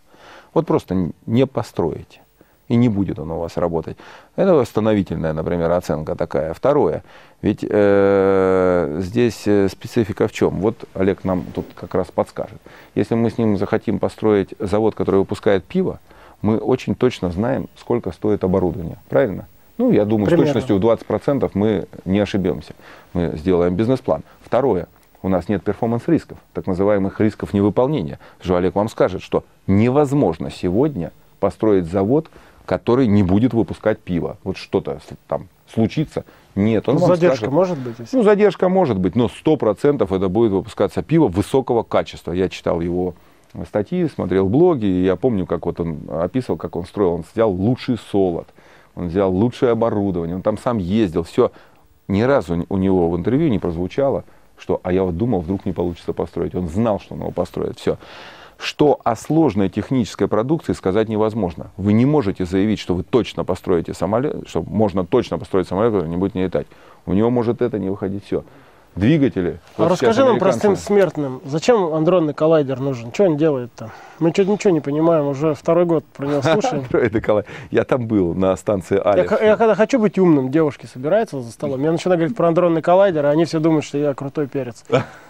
Вот 0.54 0.66
просто 0.66 1.12
не 1.26 1.46
построите 1.46 2.20
и 2.68 2.76
не 2.76 2.88
будет 2.88 3.18
он 3.18 3.30
у 3.30 3.38
вас 3.38 3.56
работать. 3.56 3.96
Это 4.36 4.54
восстановительная, 4.54 5.32
например, 5.32 5.70
оценка 5.72 6.14
такая. 6.14 6.54
Второе, 6.54 7.02
ведь 7.42 7.64
э, 7.68 8.98
здесь 9.00 9.42
э, 9.46 9.68
специфика 9.68 10.28
в 10.28 10.32
чем? 10.32 10.60
Вот 10.60 10.84
Олег 10.94 11.24
нам 11.24 11.44
тут 11.54 11.66
как 11.74 11.94
раз 11.94 12.08
подскажет. 12.14 12.60
Если 12.94 13.14
мы 13.14 13.30
с 13.30 13.38
ним 13.38 13.58
захотим 13.58 13.98
построить 13.98 14.54
завод, 14.58 14.94
который 14.94 15.16
выпускает 15.16 15.64
пиво, 15.64 16.00
мы 16.40 16.58
очень 16.58 16.94
точно 16.94 17.30
знаем, 17.30 17.68
сколько 17.76 18.12
стоит 18.12 18.44
оборудование. 18.44 18.98
Правильно? 19.08 19.46
Ну, 19.78 19.90
я 19.90 20.04
думаю, 20.04 20.26
Примерно. 20.26 20.50
с 20.50 20.52
точностью 20.54 20.78
в 20.78 20.80
20% 20.80 21.50
мы 21.54 21.86
не 22.04 22.20
ошибемся. 22.20 22.74
Мы 23.14 23.32
сделаем 23.36 23.74
бизнес-план. 23.74 24.22
Второе. 24.40 24.86
У 25.22 25.28
нас 25.28 25.48
нет 25.48 25.62
перформанс-рисков, 25.62 26.38
так 26.52 26.66
называемых 26.66 27.20
рисков 27.20 27.52
невыполнения. 27.52 28.18
Что 28.40 28.56
Олег 28.56 28.74
вам 28.74 28.88
скажет, 28.88 29.22
что 29.22 29.44
невозможно 29.66 30.50
сегодня 30.50 31.12
построить 31.38 31.86
завод, 31.86 32.28
который 32.72 33.06
не 33.06 33.22
будет 33.22 33.52
выпускать 33.52 33.98
пиво. 33.98 34.38
Вот 34.44 34.56
что-то 34.56 34.98
там 35.28 35.48
случится. 35.70 36.24
Нет, 36.54 36.88
он 36.88 36.94
ну, 36.94 37.06
задержка 37.06 37.36
скажет, 37.36 37.52
может 37.52 37.78
быть? 37.78 37.98
Если... 37.98 38.16
Ну, 38.16 38.22
задержка 38.22 38.68
может 38.70 38.98
быть, 38.98 39.14
но 39.14 39.26
100% 39.26 40.16
это 40.16 40.28
будет 40.30 40.52
выпускаться 40.52 41.02
пиво 41.02 41.28
высокого 41.28 41.82
качества. 41.82 42.32
Я 42.32 42.48
читал 42.48 42.80
его 42.80 43.12
статьи, 43.68 44.08
смотрел 44.08 44.48
блоги, 44.48 44.86
и 44.86 45.04
я 45.04 45.16
помню, 45.16 45.44
как 45.44 45.66
вот 45.66 45.80
он 45.80 45.98
описывал, 46.08 46.56
как 46.56 46.74
он 46.74 46.86
строил. 46.86 47.12
Он 47.12 47.24
взял 47.30 47.52
лучший 47.52 47.98
солод, 48.10 48.48
он 48.94 49.08
взял 49.08 49.30
лучшее 49.30 49.72
оборудование, 49.72 50.34
он 50.34 50.40
там 50.40 50.56
сам 50.56 50.78
ездил, 50.78 51.24
все. 51.24 51.52
Ни 52.08 52.22
разу 52.22 52.64
у 52.70 52.76
него 52.78 53.10
в 53.10 53.16
интервью 53.18 53.50
не 53.50 53.58
прозвучало, 53.58 54.24
что 54.56 54.80
«а 54.82 54.94
я 54.94 55.04
вот 55.04 55.18
думал, 55.18 55.40
вдруг 55.40 55.66
не 55.66 55.72
получится 55.72 56.14
построить». 56.14 56.54
Он 56.54 56.68
знал, 56.68 57.00
что 57.00 57.12
он 57.12 57.20
его 57.20 57.32
построит, 57.32 57.78
все. 57.78 57.98
Что 58.62 59.00
о 59.02 59.16
сложной 59.16 59.68
технической 59.68 60.28
продукции 60.28 60.72
сказать 60.72 61.08
невозможно. 61.08 61.72
Вы 61.76 61.94
не 61.94 62.06
можете 62.06 62.44
заявить, 62.44 62.78
что 62.78 62.94
вы 62.94 63.02
точно 63.02 63.42
построите 63.44 63.92
самолет, 63.92 64.48
что 64.48 64.62
можно 64.62 65.04
точно 65.04 65.36
построить 65.36 65.66
самолет, 65.66 65.92
который 65.92 66.08
не 66.08 66.16
будет 66.16 66.36
не 66.36 66.44
летать. 66.44 66.68
У 67.04 67.12
него 67.12 67.28
может 67.28 67.60
это 67.60 67.80
не 67.80 67.90
выходить 67.90 68.24
все 68.24 68.44
двигатели. 68.94 69.58
А 69.76 69.88
расскажи 69.88 70.24
нам 70.24 70.38
простым 70.38 70.76
смертным, 70.76 71.40
зачем 71.44 71.94
андронный 71.94 72.34
коллайдер 72.34 72.80
нужен? 72.80 73.12
Что 73.12 73.24
он 73.24 73.36
делает-то? 73.36 73.90
Мы 74.18 74.30
что-то 74.30 74.50
ничего 74.50 74.72
не 74.72 74.80
понимаем, 74.80 75.26
уже 75.26 75.54
второй 75.54 75.84
год 75.84 76.04
про 76.04 76.26
него 76.26 76.42
слушаем. 76.42 76.84
Я 77.70 77.84
там 77.84 78.06
был 78.06 78.34
на 78.34 78.56
станции 78.56 79.00
Алиф. 79.04 79.30
Я, 79.30 79.46
я 79.46 79.56
когда 79.56 79.74
хочу 79.74 79.98
быть 79.98 80.18
умным, 80.18 80.50
девушки 80.50 80.86
собираются 80.86 81.40
за 81.40 81.50
столом, 81.50 81.82
я 81.82 81.92
начинаю 81.92 82.18
говорить 82.18 82.36
про 82.36 82.48
андронный 82.48 82.82
коллайдер, 82.82 83.26
а 83.26 83.30
они 83.30 83.44
все 83.44 83.58
думают, 83.58 83.84
что 83.84 83.98
я 83.98 84.14
крутой 84.14 84.46
перец. 84.46 84.84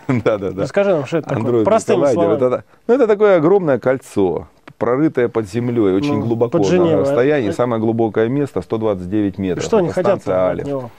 Да, 0.09 0.37
да, 0.38 0.50
да. 0.50 0.62
Расскажи 0.62 0.90
нам, 0.90 1.07
что 1.07 1.19
это 1.19 1.28
такое? 1.28 1.64
Простыми 1.64 2.07
словами. 2.12 2.37
Это, 2.37 2.64
ну, 2.88 2.95
это 2.95 3.07
такое 3.07 3.37
огромное 3.37 3.78
кольцо, 3.78 4.49
прорытое 4.78 5.28
под 5.28 5.49
землей, 5.49 5.95
очень 5.95 6.19
ну, 6.19 6.26
глубоко 6.26 6.59
на 6.59 6.99
расстоянии. 6.99 7.50
Самое 7.50 7.81
глубокое 7.81 8.28
место 8.28 8.62
129 8.62 9.38
метров. 9.38 9.64
Что 9.64 9.78
они 9.78 9.90
хотят 9.90 10.26
от 10.26 10.64
него? 10.64 10.90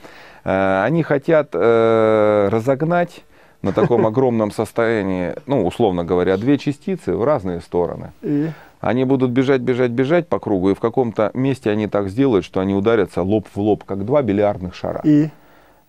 Э, 0.44 0.82
они 0.84 1.02
хотят 1.02 1.50
э, 1.52 2.48
разогнать 2.50 3.24
на 3.62 3.72
таком 3.72 4.06
огромном 4.06 4.50
состоянии, 4.50 5.34
ну, 5.46 5.66
условно 5.66 6.04
говоря, 6.04 6.36
две 6.36 6.58
частицы 6.58 7.14
в 7.16 7.24
разные 7.24 7.60
стороны. 7.60 8.12
И? 8.22 8.50
Они 8.80 9.04
будут 9.04 9.30
бежать, 9.30 9.62
бежать, 9.62 9.92
бежать 9.92 10.28
по 10.28 10.38
кругу, 10.38 10.70
и 10.70 10.74
в 10.74 10.80
каком-то 10.80 11.30
месте 11.32 11.70
они 11.70 11.86
так 11.86 12.08
сделают, 12.08 12.44
что 12.44 12.60
они 12.60 12.74
ударятся 12.74 13.22
лоб 13.22 13.46
в 13.54 13.58
лоб, 13.58 13.84
как 13.84 14.04
два 14.04 14.22
бильярдных 14.22 14.74
шара. 14.74 15.00
И? 15.04 15.30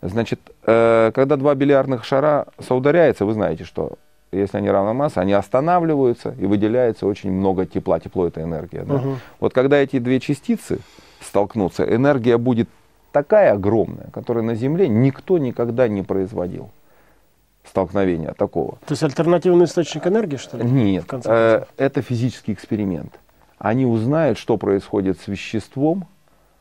Значит, 0.01 0.39
э, 0.65 1.11
когда 1.13 1.35
два 1.35 1.55
бильярдных 1.55 2.05
шара 2.05 2.47
соударяются, 2.59 3.25
вы 3.25 3.33
знаете, 3.33 3.65
что 3.65 3.93
если 4.31 4.57
они 4.57 4.69
равной 4.69 4.93
массы, 4.93 5.17
они 5.17 5.33
останавливаются 5.33 6.35
и 6.39 6.45
выделяется 6.45 7.05
очень 7.05 7.31
много 7.31 7.65
тепла. 7.65 7.99
Тепло 7.99 8.27
это 8.27 8.41
энергия. 8.41 8.83
Да? 8.83 8.95
Угу. 8.95 9.09
Вот 9.39 9.53
когда 9.53 9.77
эти 9.77 9.99
две 9.99 10.19
частицы 10.19 10.79
столкнутся, 11.21 11.83
энергия 11.83 12.37
будет 12.37 12.69
такая 13.15 13.53
огромная, 13.53 14.07
которую 14.11 14.43
на 14.43 14.55
Земле 14.55 14.89
никто 14.89 15.37
никогда 15.37 15.87
не 15.87 16.03
производил 16.03 16.71
столкновения 17.63 18.33
такого. 18.33 18.73
То 18.85 18.91
есть 18.91 19.03
альтернативный 19.03 19.65
источник 19.65 20.05
энергии, 20.05 20.35
что 20.35 20.57
ли? 20.57 20.65
Нет, 20.65 21.05
э, 21.23 21.63
это 21.77 22.01
физический 22.01 22.51
эксперимент. 22.51 23.17
Они 23.57 23.85
узнают, 23.85 24.37
что 24.37 24.57
происходит 24.57 25.17
с 25.21 25.29
веществом, 25.29 26.07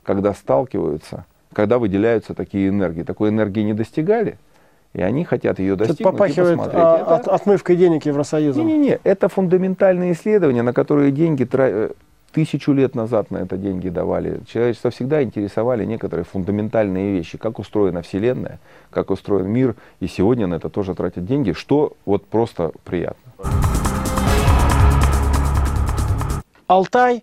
когда 0.04 0.32
сталкиваются, 0.32 1.24
когда 1.52 1.78
выделяются 1.78 2.34
такие 2.34 2.68
энергии. 2.68 3.02
Такой 3.02 3.30
энергии 3.30 3.62
не 3.62 3.74
достигали, 3.74 4.38
и 4.92 5.02
они 5.02 5.24
хотят 5.24 5.58
ее 5.58 5.74
достигнуть 5.74 6.02
это 6.02 6.10
попахивает 6.12 6.60
А, 6.72 6.98
это... 6.98 7.14
от, 7.16 7.26
отмывкой 7.26 7.74
денег 7.74 8.06
Евросоюза. 8.06 8.62
Не-не-не, 8.62 9.00
это 9.02 9.28
фундаментальные 9.28 10.12
исследования, 10.12 10.62
на 10.62 10.72
которые 10.72 11.10
деньги 11.10 11.48
э, 11.52 11.90
Тысячу 12.34 12.72
лет 12.72 12.96
назад 12.96 13.30
на 13.30 13.36
это 13.36 13.56
деньги 13.56 13.88
давали. 13.88 14.40
Человечество 14.48 14.90
всегда 14.90 15.22
интересовали 15.22 15.84
некоторые 15.84 16.24
фундаментальные 16.24 17.12
вещи, 17.12 17.38
как 17.38 17.60
устроена 17.60 18.02
Вселенная, 18.02 18.58
как 18.90 19.12
устроен 19.12 19.48
мир, 19.48 19.76
и 20.00 20.08
сегодня 20.08 20.48
на 20.48 20.56
это 20.56 20.68
тоже 20.68 20.96
тратят 20.96 21.24
деньги, 21.24 21.52
что 21.52 21.92
вот 22.04 22.26
просто 22.26 22.72
приятно. 22.82 23.32
Алтай, 26.66 27.22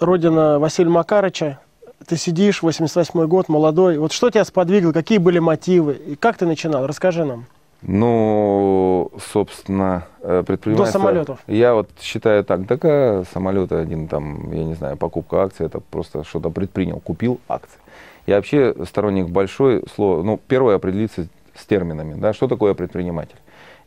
родина 0.00 0.58
Василия 0.58 0.90
Макарыча, 0.90 1.58
ты 2.06 2.16
сидишь, 2.16 2.62
88 2.62 3.26
год, 3.26 3.50
молодой. 3.50 3.98
Вот 3.98 4.12
что 4.12 4.30
тебя 4.30 4.46
сподвигло, 4.46 4.92
какие 4.92 5.18
были 5.18 5.38
мотивы, 5.38 5.92
и 5.92 6.16
как 6.16 6.38
ты 6.38 6.46
начинал? 6.46 6.86
Расскажи 6.86 7.26
нам. 7.26 7.44
Ну, 7.88 9.12
собственно, 9.32 10.06
э, 10.20 10.42
предпринимательство... 10.44 11.00
До 11.00 11.06
самолетов. 11.06 11.38
Я 11.46 11.74
вот 11.74 11.88
считаю 12.00 12.42
так, 12.42 12.66
такая 12.66 13.22
самолет 13.32 13.70
один 13.70 14.08
там, 14.08 14.50
я 14.52 14.64
не 14.64 14.74
знаю, 14.74 14.96
покупка 14.96 15.44
акций, 15.44 15.66
это 15.66 15.78
просто 15.78 16.24
что-то 16.24 16.50
предпринял, 16.50 16.98
купил 16.98 17.38
акции. 17.48 17.78
Я 18.26 18.36
вообще 18.36 18.74
сторонник 18.86 19.28
большой 19.28 19.84
слова, 19.94 20.24
ну, 20.24 20.40
первое 20.48 20.74
определиться 20.74 21.28
с 21.54 21.64
терминами, 21.64 22.14
да, 22.18 22.32
что 22.32 22.48
такое 22.48 22.74
предприниматель. 22.74 23.36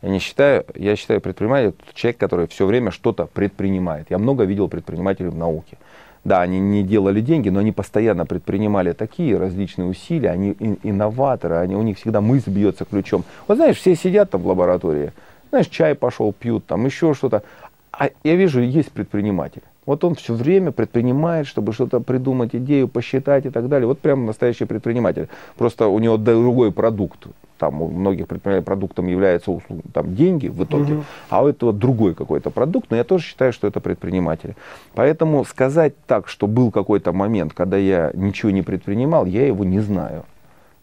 Я 0.00 0.08
не 0.08 0.18
считаю, 0.18 0.64
я 0.74 0.96
считаю 0.96 1.20
предприниматель 1.20 1.74
человек, 1.92 2.16
который 2.16 2.48
все 2.48 2.64
время 2.64 2.90
что-то 2.92 3.26
предпринимает. 3.26 4.06
Я 4.08 4.16
много 4.16 4.44
видел 4.44 4.68
предпринимателей 4.68 5.28
в 5.28 5.36
науке. 5.36 5.76
Да, 6.22 6.42
они 6.42 6.60
не 6.60 6.82
делали 6.82 7.20
деньги, 7.20 7.48
но 7.48 7.60
они 7.60 7.72
постоянно 7.72 8.26
предпринимали 8.26 8.92
такие 8.92 9.38
различные 9.38 9.88
усилия, 9.88 10.30
они 10.30 10.54
инноваторы, 10.82 11.56
они, 11.56 11.76
у 11.76 11.82
них 11.82 11.96
всегда 11.96 12.20
мысль 12.20 12.50
бьется 12.50 12.84
ключом. 12.84 13.24
Вот 13.48 13.56
знаешь, 13.56 13.76
все 13.78 13.94
сидят 13.94 14.30
там 14.30 14.42
в 14.42 14.46
лаборатории, 14.46 15.12
знаешь, 15.48 15.68
чай 15.68 15.94
пошел, 15.94 16.32
пьют, 16.32 16.66
там 16.66 16.84
еще 16.84 17.14
что-то. 17.14 17.42
А 17.90 18.10
я 18.22 18.34
вижу, 18.36 18.60
есть 18.60 18.92
предприниматель. 18.92 19.62
Вот 19.90 20.04
он 20.04 20.14
все 20.14 20.34
время 20.34 20.70
предпринимает, 20.70 21.48
чтобы 21.48 21.72
что-то 21.72 21.98
придумать, 21.98 22.54
идею, 22.54 22.86
посчитать 22.86 23.46
и 23.46 23.50
так 23.50 23.68
далее. 23.68 23.88
Вот 23.88 23.98
прям 23.98 24.24
настоящий 24.24 24.64
предприниматель. 24.64 25.28
Просто 25.56 25.88
у 25.88 25.98
него 25.98 26.16
другой 26.16 26.70
продукт 26.70 27.26
там 27.58 27.82
у 27.82 27.88
многих 27.88 28.28
предпринимателей 28.28 28.64
продуктом 28.64 29.08
являются 29.08 29.60
там, 29.92 30.14
деньги 30.14 30.46
в 30.46 30.62
итоге, 30.62 30.94
угу. 30.94 31.04
а 31.28 31.42
у 31.42 31.48
этого 31.48 31.72
другой 31.72 32.14
какой-то 32.14 32.50
продукт, 32.50 32.90
но 32.90 32.96
я 32.96 33.04
тоже 33.04 33.24
считаю, 33.24 33.52
что 33.52 33.66
это 33.66 33.80
предприниматели. 33.80 34.54
Поэтому 34.94 35.44
сказать 35.44 35.94
так, 36.06 36.28
что 36.28 36.46
был 36.46 36.70
какой-то 36.70 37.12
момент, 37.12 37.52
когда 37.52 37.76
я 37.76 38.12
ничего 38.14 38.52
не 38.52 38.62
предпринимал, 38.62 39.26
я 39.26 39.44
его 39.44 39.64
не 39.64 39.80
знаю. 39.80 40.22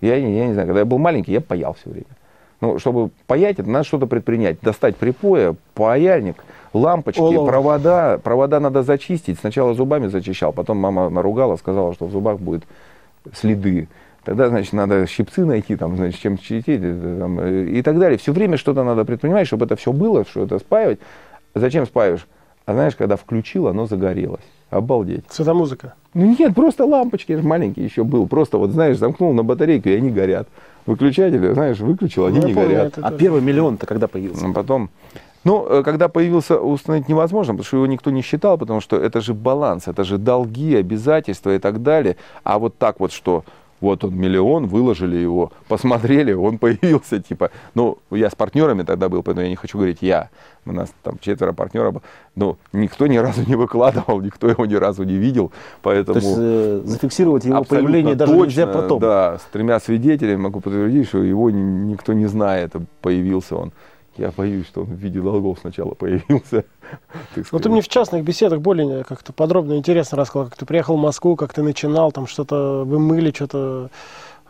Я, 0.01 0.17
я 0.17 0.47
не 0.47 0.53
знаю, 0.53 0.67
когда 0.67 0.81
я 0.81 0.85
был 0.85 0.99
маленький, 0.99 1.31
я 1.31 1.41
паял 1.41 1.73
все 1.73 1.89
время. 1.89 2.13
Ну, 2.59 2.79
чтобы 2.79 3.11
паять, 3.27 3.59
это 3.59 3.69
надо 3.69 3.85
что-то 3.85 4.07
предпринять. 4.07 4.59
Достать 4.61 4.95
припоя, 4.95 5.55
паяльник, 5.75 6.43
лампочки, 6.73 7.19
Олов. 7.19 7.47
провода. 7.47 8.17
Провода 8.17 8.59
надо 8.59 8.83
зачистить. 8.83 9.39
Сначала 9.39 9.73
зубами 9.73 10.07
зачищал, 10.07 10.53
потом 10.53 10.77
мама 10.77 11.09
наругала, 11.09 11.55
сказала, 11.57 11.93
что 11.93 12.05
в 12.05 12.11
зубах 12.11 12.39
будет 12.39 12.63
следы. 13.33 13.87
Тогда, 14.23 14.49
значит, 14.49 14.73
надо 14.73 15.07
щипцы 15.07 15.45
найти, 15.45 15.75
там, 15.75 15.95
значит, 15.95 16.19
чем 16.19 16.37
чистить 16.37 16.81
там, 16.81 17.39
и 17.41 17.81
так 17.81 17.97
далее. 17.99 18.17
Все 18.17 18.33
время 18.33 18.57
что-то 18.57 18.83
надо 18.83 19.05
предпринимать, 19.05 19.47
чтобы 19.47 19.65
это 19.65 19.75
все 19.75 19.93
было, 19.93 20.25
что 20.25 20.43
это 20.43 20.59
спаивать. 20.59 20.99
Зачем 21.55 21.85
спаиваешь? 21.85 22.27
А 22.65 22.73
знаешь, 22.73 22.95
когда 22.95 23.15
включил, 23.15 23.67
оно 23.67 23.85
загорелось. 23.85 24.41
Обалдеть. 24.69 25.23
Светомузыка? 25.29 25.93
Ну 26.13 26.35
нет, 26.37 26.53
просто 26.53 26.85
лампочки, 26.85 27.31
я 27.31 27.37
же 27.37 27.47
маленький 27.47 27.81
еще 27.81 28.03
был. 28.03 28.27
Просто 28.27 28.57
вот, 28.57 28.71
знаешь, 28.71 28.97
замкнул 28.97 29.33
на 29.33 29.43
батарейку, 29.43 29.87
и 29.89 29.93
они 29.93 30.09
горят. 30.09 30.47
Выключатели, 30.85 31.53
знаешь, 31.53 31.79
выключил, 31.79 32.25
они 32.25 32.39
ну, 32.39 32.47
не 32.47 32.53
помню, 32.53 32.69
горят. 32.69 32.93
А 33.01 33.11
первый 33.11 33.41
миллион-то 33.41 33.85
когда 33.85 34.07
появился? 34.07 34.47
А 34.47 34.53
потом, 34.53 34.89
ну, 35.43 35.65
э, 35.65 35.83
когда 35.83 36.09
появился, 36.09 36.59
установить 36.59 37.07
невозможно, 37.07 37.53
потому 37.53 37.65
что 37.65 37.77
его 37.77 37.87
никто 37.87 38.11
не 38.11 38.21
считал, 38.21 38.57
потому 38.57 38.81
что 38.81 38.97
это 38.97 39.21
же 39.21 39.33
баланс, 39.33 39.87
это 39.87 40.03
же 40.03 40.17
долги, 40.17 40.75
обязательства 40.75 41.55
и 41.55 41.59
так 41.59 41.81
далее. 41.81 42.17
А 42.43 42.59
вот 42.59 42.77
так 42.77 42.99
вот, 42.99 43.11
что 43.11 43.45
вот 43.81 44.03
он 44.03 44.15
миллион, 44.15 44.67
выложили 44.67 45.15
его, 45.15 45.51
посмотрели, 45.67 46.33
он 46.33 46.57
появился, 46.57 47.21
типа, 47.21 47.51
ну, 47.75 47.97
я 48.11 48.29
с 48.29 48.35
партнерами 48.35 48.83
тогда 48.83 49.09
был, 49.09 49.23
поэтому 49.23 49.43
я 49.43 49.49
не 49.49 49.55
хочу 49.55 49.77
говорить 49.77 49.99
я, 50.01 50.29
у 50.65 50.71
нас 50.71 50.93
там 51.03 51.17
четверо 51.19 51.53
партнеров, 51.53 52.01
но 52.35 52.57
никто 52.73 53.07
ни 53.07 53.17
разу 53.17 53.43
не 53.47 53.55
выкладывал, 53.55 54.21
никто 54.21 54.49
его 54.49 54.65
ни 54.65 54.75
разу 54.75 55.03
не 55.03 55.15
видел, 55.15 55.51
поэтому... 55.81 56.19
То 56.19 56.25
есть 56.25 56.37
э, 56.39 56.81
зафиксировать 56.85 57.45
его 57.45 57.63
появление 57.63 58.15
даже 58.15 58.31
точно, 58.31 58.45
нельзя 58.45 58.67
потом? 58.67 58.99
Да, 58.99 59.37
с 59.37 59.43
тремя 59.51 59.79
свидетелями 59.79 60.37
могу 60.37 60.59
подтвердить, 60.59 61.07
что 61.07 61.23
его 61.23 61.49
никто 61.51 62.13
не 62.13 62.25
знает, 62.25 62.73
появился 63.01 63.55
он. 63.55 63.71
Я 64.17 64.31
боюсь, 64.35 64.67
что 64.67 64.81
он 64.81 64.87
в 64.87 64.97
виде 64.97 65.21
долгов 65.21 65.59
сначала 65.61 65.93
появился. 65.93 66.65
Ну 67.51 67.59
ты 67.59 67.69
мне 67.69 67.81
в 67.81 67.89
частных 67.89 68.23
беседах 68.23 68.61
более 68.61 69.03
как-то 69.03 69.33
подробно 69.33 69.73
интересно 69.73 70.17
рассказал, 70.17 70.47
как 70.47 70.57
ты 70.57 70.65
приехал 70.65 70.95
в 70.95 71.01
Москву, 71.01 71.35
как 71.35 71.53
ты 71.53 71.61
начинал, 71.61 72.11
там 72.13 72.27
что-то 72.27 72.83
вы 72.85 72.97
мыли, 72.99 73.31
что-то 73.35 73.89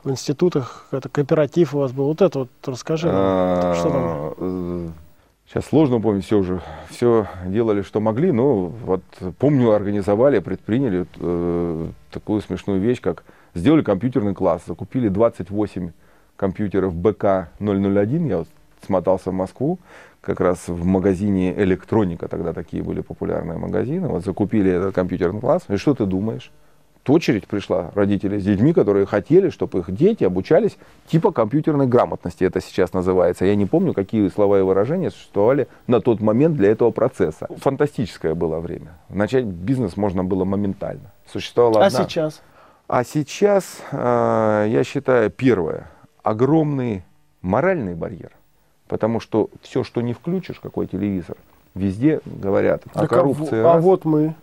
в 0.04 0.12
институтах, 0.12 0.88
это 0.92 1.10
кооператив 1.10 1.74
у 1.74 1.80
вас 1.80 1.92
был. 1.92 2.06
Вот 2.06 2.22
это 2.22 2.40
вот 2.40 2.50
расскажи, 2.66 3.08
что 3.08 3.90
там? 3.92 4.34
Э, 4.38 4.90
Сейчас 5.48 5.66
сложно 5.66 6.02
помнить, 6.02 6.26
все 6.26 6.38
уже, 6.38 6.62
все 6.90 7.26
делали, 7.46 7.82
что 7.82 8.02
могли, 8.02 8.34
но 8.34 8.66
вот 8.66 9.02
помню, 9.40 9.72
организовали, 9.72 10.40
предприняли 10.40 11.08
э, 11.18 11.88
такую 12.12 12.42
смешную 12.42 12.82
вещь, 12.82 13.00
как 13.00 13.24
сделали 13.54 13.82
компьютерный 13.82 14.34
класс, 14.36 14.64
закупили 14.68 15.08
28 15.08 15.92
компьютеров 16.36 16.94
БК-001, 16.96 18.28
я 18.28 18.38
вот 18.40 18.50
смотался 18.88 19.30
в 19.30 19.34
Москву, 19.34 19.78
как 20.22 20.40
раз 20.40 20.68
в 20.68 20.84
магазине 20.84 21.54
электроника, 21.62 22.28
тогда 22.28 22.54
такие 22.54 22.82
были 22.82 23.02
популярные 23.02 23.58
магазины, 23.58 24.08
вот 24.08 24.26
закупили 24.26 24.72
этот 24.72 24.96
компьютерный 24.96 25.40
класс, 25.40 25.64
и 25.70 25.78
что 25.78 25.94
ты 25.94 26.06
думаешь? 26.06 26.52
очередь 27.10 27.48
пришла 27.48 27.92
родителей 27.96 28.40
с 28.40 28.44
детьми, 28.44 28.74
которые 28.74 29.06
хотели, 29.06 29.50
чтобы 29.50 29.80
их 29.80 29.92
дети 29.92 30.24
обучались 30.24 30.78
типа 31.08 31.32
компьютерной 31.32 31.88
грамотности, 31.88 32.44
это 32.44 32.62
сейчас 32.62 32.94
называется. 32.94 33.46
Я 33.46 33.56
не 33.56 33.66
помню, 33.66 33.94
какие 33.94 34.28
слова 34.30 34.60
и 34.60 34.62
выражения 34.62 35.12
существовали 35.12 35.68
на 35.88 36.02
тот 36.02 36.20
момент 36.20 36.56
для 36.56 36.72
этого 36.72 36.92
процесса. 36.92 37.48
Фантастическое 37.58 38.34
было 38.34 38.60
время. 38.60 38.98
Начать 39.10 39.46
бизнес 39.46 39.98
можно 39.98 40.24
было 40.24 40.46
моментально. 40.46 41.12
Существовала 41.32 41.84
а 41.84 41.88
одна... 41.88 42.04
сейчас? 42.04 42.42
А 42.88 43.04
сейчас, 43.04 43.82
э, 43.92 44.68
я 44.70 44.84
считаю, 44.84 45.30
первое, 45.30 45.90
огромный 46.24 47.04
моральный 47.42 47.96
барьер. 47.96 48.32
Потому 48.88 49.20
что 49.20 49.50
все, 49.62 49.84
что 49.84 50.02
не 50.02 50.14
включишь, 50.14 50.60
какой 50.60 50.88
телевизор, 50.88 51.36
везде 51.76 52.22
говорят 52.26 52.84
о 52.94 53.00
Так 53.02 53.10
коррупции. 53.10 53.62
А, 53.62 53.74
а 53.74 53.80
вот 53.80 54.06
мы. 54.06 54.36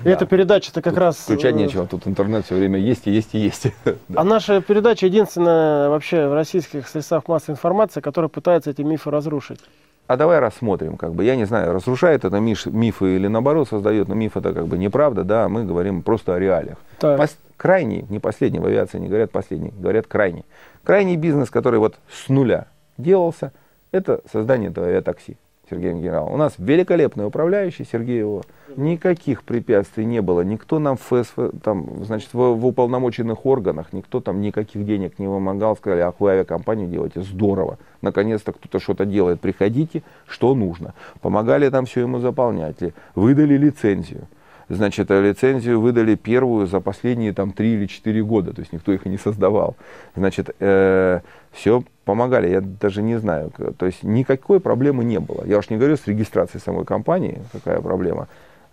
Да. 0.00 0.10
Эта 0.10 0.26
передача-то 0.26 0.82
как 0.82 0.92
Тут 0.92 1.00
раз... 1.00 1.16
Включать 1.16 1.54
э, 1.54 1.58
нечего, 1.58 1.86
тут 1.86 2.06
интернет 2.06 2.44
все 2.44 2.54
время 2.54 2.78
есть 2.78 3.06
и 3.06 3.10
есть 3.10 3.34
и 3.34 3.38
есть. 3.38 3.68
А 4.14 4.24
наша 4.24 4.60
передача 4.60 5.06
единственная 5.06 5.88
вообще 5.88 6.28
в 6.28 6.34
российских 6.34 6.86
средствах 6.88 7.28
массовой 7.28 7.54
информации, 7.54 8.00
которая 8.00 8.28
пытается 8.28 8.70
эти 8.70 8.82
мифы 8.82 9.10
разрушить. 9.10 9.60
А 10.06 10.16
давай 10.16 10.38
рассмотрим, 10.38 10.96
как 10.96 11.14
бы, 11.14 11.24
я 11.24 11.34
не 11.34 11.46
знаю, 11.46 11.72
разрушает 11.72 12.24
это 12.24 12.36
миш- 12.36 12.70
мифы 12.70 13.16
или 13.16 13.26
наоборот 13.26 13.68
создает, 13.68 14.06
но 14.08 14.14
миф 14.14 14.36
это 14.36 14.52
как 14.52 14.66
бы 14.66 14.78
неправда, 14.78 15.24
да, 15.24 15.48
мы 15.48 15.64
говорим 15.64 16.02
просто 16.02 16.34
о 16.34 16.38
реалиях. 16.38 16.76
Так. 16.98 17.18
Пос- 17.18 17.38
крайний, 17.56 18.04
не 18.08 18.20
последний, 18.20 18.60
в 18.60 18.66
авиации 18.66 18.98
не 18.98 19.08
говорят 19.08 19.32
последний, 19.32 19.72
говорят 19.76 20.06
крайний. 20.06 20.44
Крайний 20.84 21.16
бизнес, 21.16 21.50
который 21.50 21.80
вот 21.80 21.96
с 22.08 22.28
нуля 22.28 22.66
делался, 22.98 23.52
это 23.92 24.20
создание 24.30 24.70
этого 24.70 24.86
авиатакси. 24.86 25.36
Сергей 25.68 25.92
Генерал. 25.92 26.32
У 26.32 26.36
нас 26.36 26.54
великолепный 26.58 27.26
управляющий 27.26 27.84
Сергей 27.84 28.20
его. 28.20 28.42
Никаких 28.76 29.42
препятствий 29.42 30.04
не 30.04 30.22
было. 30.22 30.42
Никто 30.42 30.78
нам 30.78 30.96
в 30.96 31.02
ФСФ, 31.02 31.38
там, 31.62 32.04
значит, 32.04 32.32
в, 32.34 32.38
в 32.38 32.66
уполномоченных 32.66 33.44
органах, 33.46 33.92
никто 33.92 34.20
там 34.20 34.40
никаких 34.40 34.84
денег 34.84 35.18
не 35.18 35.26
вымогал. 35.26 35.76
Сказали, 35.76 36.00
ах, 36.00 36.14
вы 36.20 36.30
авиакомпанию 36.30 36.88
делаете, 36.88 37.22
здорово. 37.22 37.78
Наконец-то 38.00 38.52
кто-то 38.52 38.78
что-то 38.78 39.06
делает. 39.06 39.40
Приходите, 39.40 40.02
что 40.26 40.54
нужно. 40.54 40.94
Помогали 41.20 41.68
там 41.68 41.86
все 41.86 42.02
ему 42.02 42.20
заполнять. 42.20 42.76
Выдали 43.14 43.56
лицензию. 43.56 44.28
Значит, 44.68 45.10
а 45.10 45.20
лицензию 45.20 45.80
выдали 45.80 46.16
первую 46.16 46.66
за 46.66 46.80
последние 46.80 47.32
там 47.32 47.52
три 47.52 47.74
или 47.74 47.86
четыре 47.86 48.24
года, 48.24 48.52
то 48.52 48.60
есть 48.60 48.72
никто 48.72 48.92
их 48.92 49.06
и 49.06 49.08
не 49.08 49.16
создавал. 49.16 49.76
Значит, 50.16 50.56
э, 50.58 51.20
все 51.52 51.84
помогали, 52.06 52.48
я 52.48 52.60
даже 52.62 53.02
не 53.02 53.18
знаю, 53.18 53.52
то 53.76 53.84
есть 53.84 54.04
никакой 54.04 54.60
проблемы 54.60 55.04
не 55.04 55.18
было. 55.18 55.44
Я 55.44 55.58
уж 55.58 55.68
не 55.68 55.76
говорю 55.76 55.96
с 55.96 56.06
регистрацией 56.06 56.62
самой 56.62 56.86
компании, 56.86 57.42
какая 57.52 57.80
проблема, 57.82 58.28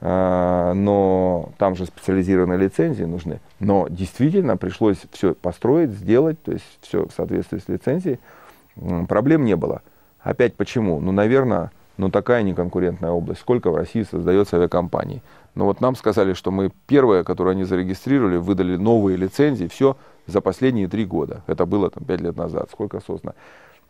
А, 0.05 0.73
но 0.73 1.49
там 1.57 1.75
же 1.75 1.85
специализированные 1.85 2.59
лицензии 2.59 3.05
нужны. 3.05 3.39
Но 3.59 3.87
действительно 3.89 4.55
пришлось 4.55 4.97
все 5.11 5.33
построить, 5.33 5.91
сделать, 5.91 6.41
то 6.43 6.51
есть 6.51 6.65
все 6.81 7.07
в 7.07 7.11
соответствии 7.11 7.57
с 7.57 7.69
лицензией. 7.69 8.19
Проблем 9.07 9.45
не 9.45 9.55
было. 9.55 9.81
Опять 10.21 10.55
почему? 10.55 10.99
Ну, 10.99 11.11
наверное, 11.11 11.71
ну 11.97 12.09
такая 12.09 12.43
неконкурентная 12.43 13.11
область. 13.11 13.41
Сколько 13.41 13.71
в 13.71 13.75
России 13.75 14.03
создается 14.03 14.57
авиакомпаний? 14.57 15.21
Но 15.55 15.65
вот 15.65 15.81
нам 15.81 15.95
сказали, 15.95 16.33
что 16.33 16.51
мы 16.51 16.69
первые, 16.85 17.23
которые 17.23 17.53
они 17.53 17.63
зарегистрировали, 17.63 18.37
выдали 18.37 18.75
новые 18.75 19.17
лицензии, 19.17 19.67
все 19.67 19.95
за 20.27 20.41
последние 20.41 20.87
три 20.87 21.05
года. 21.05 21.41
Это 21.47 21.65
было 21.65 21.89
там 21.89 22.03
пять 22.03 22.21
лет 22.21 22.37
назад. 22.37 22.69
Сколько 22.71 22.99
создано? 22.99 23.33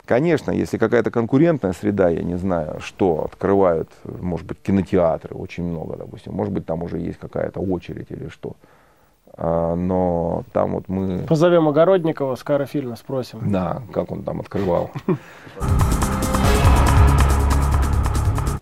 Конечно, 0.06 0.52
если 0.52 0.78
какая-то 0.78 1.12
конкурентная 1.12 1.72
среда, 1.72 2.10
я 2.10 2.24
не 2.24 2.36
знаю, 2.36 2.82
что 2.82 3.24
открывают, 3.24 3.90
может 4.04 4.46
быть, 4.46 4.58
кинотеатры, 4.62 5.34
очень 5.34 5.64
много, 5.64 5.96
допустим, 5.96 6.34
может 6.34 6.54
быть, 6.54 6.66
там 6.66 6.84
уже 6.84 6.98
есть 7.00 7.18
какая-то 7.20 7.62
очередь 7.62 8.08
или 8.10 8.28
что. 8.28 8.58
А, 9.36 9.76
Но 9.76 10.44
там 10.52 10.74
вот 10.74 10.90
мы... 10.90 11.20
Позовем 11.20 11.70
Огородникова, 11.70 12.36
с 12.36 12.44
Карафильна 12.44 12.98
спросим. 12.98 13.50
Да, 13.52 13.82
как 13.94 14.12
он 14.12 14.24
там 14.24 14.42
открывал. 14.42 14.92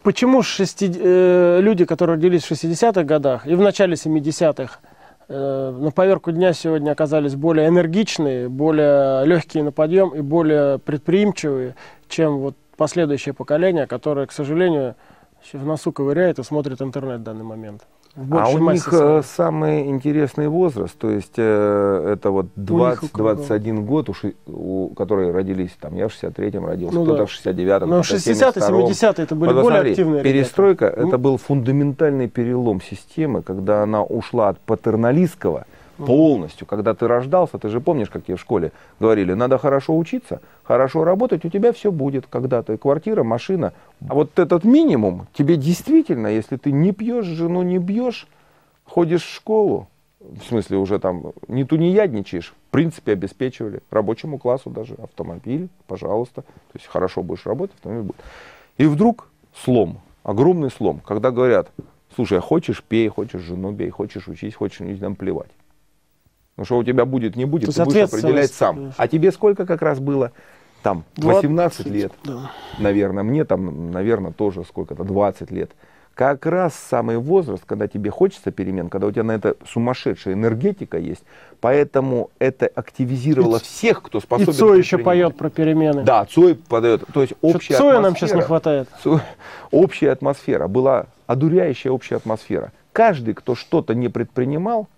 Почему 0.03 0.41
э, 0.41 1.59
люди, 1.61 1.85
которые 1.85 2.15
родились 2.15 2.43
в 2.43 2.51
60-х 2.51 3.03
годах 3.03 3.45
и 3.45 3.53
в 3.53 3.61
начале 3.61 3.93
70-х, 3.93 4.79
э, 4.81 4.90
на 5.31 5.91
поверку 5.91 6.31
дня 6.31 6.51
сегодня 6.51 6.91
оказались 6.91 7.35
более 7.35 7.67
энергичные, 7.69 8.49
более 8.49 9.25
легкие 9.25 9.63
на 9.63 9.71
подъем 9.71 10.09
и 10.09 10.21
более 10.21 10.77
предприимчивые, 10.79 11.75
чем 12.09 12.39
вот 12.39 12.55
последующее 12.75 13.33
поколение, 13.33 13.87
которое, 13.87 14.25
к 14.25 14.31
сожалению, 14.31 14.95
в 15.53 15.65
носу 15.65 15.91
ковыряет 15.91 16.39
и 16.39 16.43
смотрит 16.43 16.81
интернет 16.81 17.21
в 17.21 17.23
данный 17.23 17.43
момент. 17.45 17.83
А 18.31 18.49
у 18.49 18.57
них 18.71 18.83
своей. 18.83 19.19
э, 19.19 19.21
самый 19.23 19.87
интересный 19.89 20.49
возраст, 20.49 20.97
то 20.97 21.09
есть 21.09 21.33
э, 21.37 22.13
это 22.13 22.29
вот 22.31 22.47
У 22.57 22.59
них 22.89 23.03
около- 23.03 23.35
20-21 23.35 23.85
год, 23.85 24.09
у, 24.09 24.13
ши- 24.13 24.35
у, 24.47 24.89
которые 24.95 25.31
родились, 25.31 25.71
там, 25.79 25.95
я 25.95 26.07
в 26.07 26.11
63-м 26.11 26.65
родился, 26.65 26.93
Ну 26.95 27.03
кто-то 27.05 27.19
да. 27.19 27.25
в 27.25 27.29
69-м, 27.29 27.89
Но 27.89 28.01
кто-то 28.01 28.17
в 28.17 28.21
60-е, 28.21 28.33
72-м. 28.33 28.85
70-е 28.91 29.23
это 29.23 29.35
были 29.35 29.53
Вот 29.53 29.61
более 29.63 29.69
посмотри, 29.79 29.91
активные 29.91 30.19
ребята. 30.23 30.33
Перестройка 30.37 30.93
Ну. 30.97 31.07
это 31.07 31.17
был 31.17 31.37
фундаментальный 31.37 32.27
перелом 32.27 32.81
системы, 32.81 33.41
когда 33.43 33.83
она 33.83 34.03
ушла 34.03 34.49
от 34.49 34.59
патерналистского 34.59 35.65
полностью. 35.97 36.67
Когда 36.67 36.93
ты 36.93 37.07
рождался, 37.07 37.57
ты 37.57 37.69
же 37.69 37.81
помнишь, 37.81 38.09
как 38.09 38.25
тебе 38.25 38.37
в 38.37 38.41
школе 38.41 38.71
говорили, 38.99 39.33
надо 39.33 39.57
хорошо 39.57 39.97
учиться, 39.97 40.41
хорошо 40.63 41.03
работать, 41.03 41.45
у 41.45 41.49
тебя 41.49 41.71
все 41.73 41.91
будет 41.91 42.25
когда-то. 42.27 42.77
Квартира, 42.77 43.23
машина. 43.23 43.73
А 44.07 44.13
вот 44.13 44.37
этот 44.39 44.63
минимум 44.63 45.27
тебе 45.33 45.57
действительно, 45.57 46.27
если 46.27 46.57
ты 46.57 46.71
не 46.71 46.91
пьешь, 46.91 47.25
жену 47.25 47.61
не 47.61 47.77
бьешь, 47.77 48.27
ходишь 48.85 49.23
в 49.23 49.33
школу, 49.33 49.87
в 50.19 50.43
смысле 50.43 50.77
уже 50.77 50.99
там 50.99 51.33
не 51.47 51.63
тунеядничаешь, 51.63 52.53
в 52.67 52.71
принципе 52.71 53.13
обеспечивали 53.13 53.81
рабочему 53.89 54.37
классу 54.37 54.69
даже 54.69 54.95
автомобиль, 54.95 55.69
пожалуйста, 55.87 56.41
то 56.41 56.75
есть 56.75 56.87
хорошо 56.87 57.23
будешь 57.23 57.45
работать, 57.45 57.75
автомобиль 57.77 58.03
будет. 58.03 58.21
И 58.77 58.85
вдруг 58.85 59.27
слом, 59.55 59.99
огромный 60.23 60.69
слом, 60.69 61.01
когда 61.05 61.31
говорят, 61.31 61.69
слушай, 62.15 62.37
а 62.37 62.41
хочешь 62.41 62.83
пей, 62.83 63.07
хочешь 63.07 63.41
жену 63.41 63.71
бей, 63.71 63.89
хочешь 63.89 64.27
учись, 64.27 64.55
хочешь 64.55 64.99
нам 64.99 65.15
плевать. 65.15 65.51
Ну 66.57 66.65
что 66.65 66.77
у 66.77 66.83
тебя 66.83 67.05
будет, 67.05 67.35
не 67.35 67.45
будет, 67.45 67.73
ты 67.73 67.83
будешь 67.85 68.03
определять 68.13 68.51
сам. 68.51 68.75
конечно. 68.75 68.95
А 68.97 69.07
тебе 69.07 69.31
сколько 69.31 69.65
как 69.65 69.81
раз 69.81 69.99
было? 69.99 70.31
Там 70.83 71.03
18 71.17 71.85
лет 71.87 72.11
Да. 72.23 72.51
наверное, 72.79 73.23
мне 73.23 73.45
там, 73.45 73.91
наверное, 73.91 74.31
тоже 74.31 74.63
сколько-то, 74.63 75.03
20 75.03 75.51
лет. 75.51 75.71
Как 76.15 76.45
раз 76.45 76.73
самый 76.75 77.17
возраст, 77.17 77.63
когда 77.65 77.87
тебе 77.87 78.09
хочется 78.09 78.51
перемен, 78.51 78.89
когда 78.89 79.07
у 79.07 79.11
тебя 79.11 79.23
на 79.23 79.31
это 79.31 79.55
сумасшедшая 79.65 80.33
энергетика 80.33 80.97
есть, 80.97 81.23
поэтому 81.61 82.31
это 82.37 82.67
активизировало 82.67 83.57
И- 83.57 83.61
всех, 83.61 84.01
кто 84.03 84.17
И 84.17 84.21
способен... 84.21 84.53
Цой 84.53 84.77
еще 84.79 84.97
поет 84.97 85.37
про 85.37 85.49
перемены. 85.49 86.03
Да, 86.03 86.25
Цой 86.25 86.55
подает. 86.55 87.03
То 87.13 87.21
есть 87.21 87.33
общая 87.41 87.75
Цоя 87.77 87.99
нам 88.01 88.15
сейчас 88.15 88.31
не 88.33 88.41
атмосфера- 88.41 88.47
хватает. 88.47 88.89
Общая 89.71 90.11
атмосфера, 90.11 90.67
была 90.67 91.05
одуряющая 91.27 91.91
общая 91.91 92.17
атмосфера. 92.17 92.71
Каждый, 92.91 93.33
кто 93.33 93.55
что-то 93.55 93.95
не 93.95 94.09
предпринимал, 94.09 94.89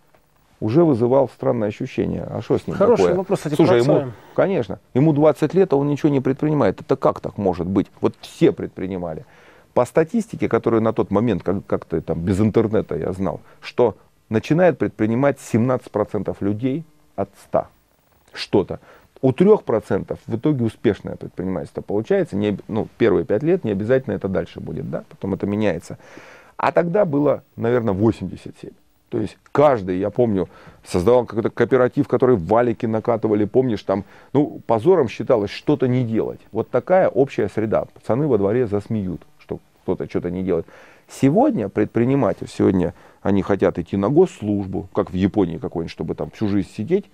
уже 0.63 0.85
вызывал 0.85 1.27
странное 1.27 1.67
ощущение. 1.67 2.23
А 2.23 2.41
что 2.41 2.57
с 2.57 2.65
ним 2.65 2.77
Хороший 2.77 3.01
такое? 3.01 3.15
вопрос, 3.17 3.39
кстати, 3.39 3.55
Слушай, 3.55 3.83
ему, 3.83 4.13
конечно, 4.33 4.79
ему 4.93 5.11
20 5.11 5.53
лет, 5.53 5.73
а 5.73 5.75
он 5.75 5.89
ничего 5.89 6.07
не 6.09 6.21
предпринимает. 6.21 6.79
Это 6.79 6.95
как 6.95 7.19
так 7.19 7.37
может 7.37 7.67
быть? 7.67 7.87
Вот 7.99 8.15
все 8.21 8.53
предпринимали. 8.53 9.25
По 9.73 9.83
статистике, 9.83 10.47
которую 10.47 10.81
на 10.81 10.93
тот 10.93 11.11
момент, 11.11 11.43
как- 11.43 11.65
как-то 11.65 11.99
там 12.01 12.21
без 12.21 12.39
интернета 12.39 12.95
я 12.95 13.11
знал, 13.11 13.41
что 13.59 13.97
начинает 14.29 14.77
предпринимать 14.77 15.37
17% 15.39 16.37
людей 16.39 16.85
от 17.17 17.29
100 17.49 17.67
что-то. 18.31 18.79
У 19.21 19.31
3% 19.33 20.17
в 20.27 20.35
итоге 20.37 20.63
успешное 20.63 21.17
предпринимательство 21.17 21.81
получается. 21.81 22.37
Не, 22.37 22.57
ну, 22.69 22.87
первые 22.97 23.25
5 23.25 23.43
лет 23.43 23.65
не 23.65 23.71
обязательно 23.71 24.13
это 24.13 24.29
дальше 24.29 24.61
будет, 24.61 24.89
да, 24.89 25.03
потом 25.09 25.33
это 25.33 25.45
меняется. 25.45 25.97
А 26.55 26.71
тогда 26.71 27.03
было, 27.03 27.43
наверное, 27.57 27.93
87. 27.93 28.71
То 29.13 29.19
есть 29.19 29.37
каждый, 29.51 29.99
я 29.99 30.09
помню, 30.09 30.49
создавал 30.83 31.27
какой-то 31.27 31.51
кооператив, 31.51 32.07
который 32.07 32.35
валики 32.35 32.87
накатывали, 32.87 33.45
помнишь, 33.45 33.83
там, 33.83 34.05
ну, 34.33 34.59
позором 34.65 35.07
считалось 35.07 35.51
что-то 35.51 35.87
не 35.87 36.03
делать. 36.03 36.39
Вот 36.51 36.71
такая 36.71 37.09
общая 37.09 37.47
среда. 37.47 37.85
Пацаны 37.93 38.25
во 38.25 38.39
дворе 38.39 38.65
засмеют, 38.65 39.21
что 39.37 39.59
кто-то 39.83 40.09
что-то 40.09 40.31
не 40.31 40.41
делает. 40.41 40.65
Сегодня 41.07 41.69
предприниматель, 41.69 42.47
сегодня 42.49 42.95
они 43.21 43.43
хотят 43.43 43.77
идти 43.77 43.97
на 43.97 44.09
госслужбу, 44.09 44.89
как 44.95 45.11
в 45.11 45.13
Японии 45.13 45.59
какой-нибудь, 45.59 45.91
чтобы 45.91 46.15
там 46.15 46.31
всю 46.31 46.47
жизнь 46.47 46.69
сидеть, 46.75 47.05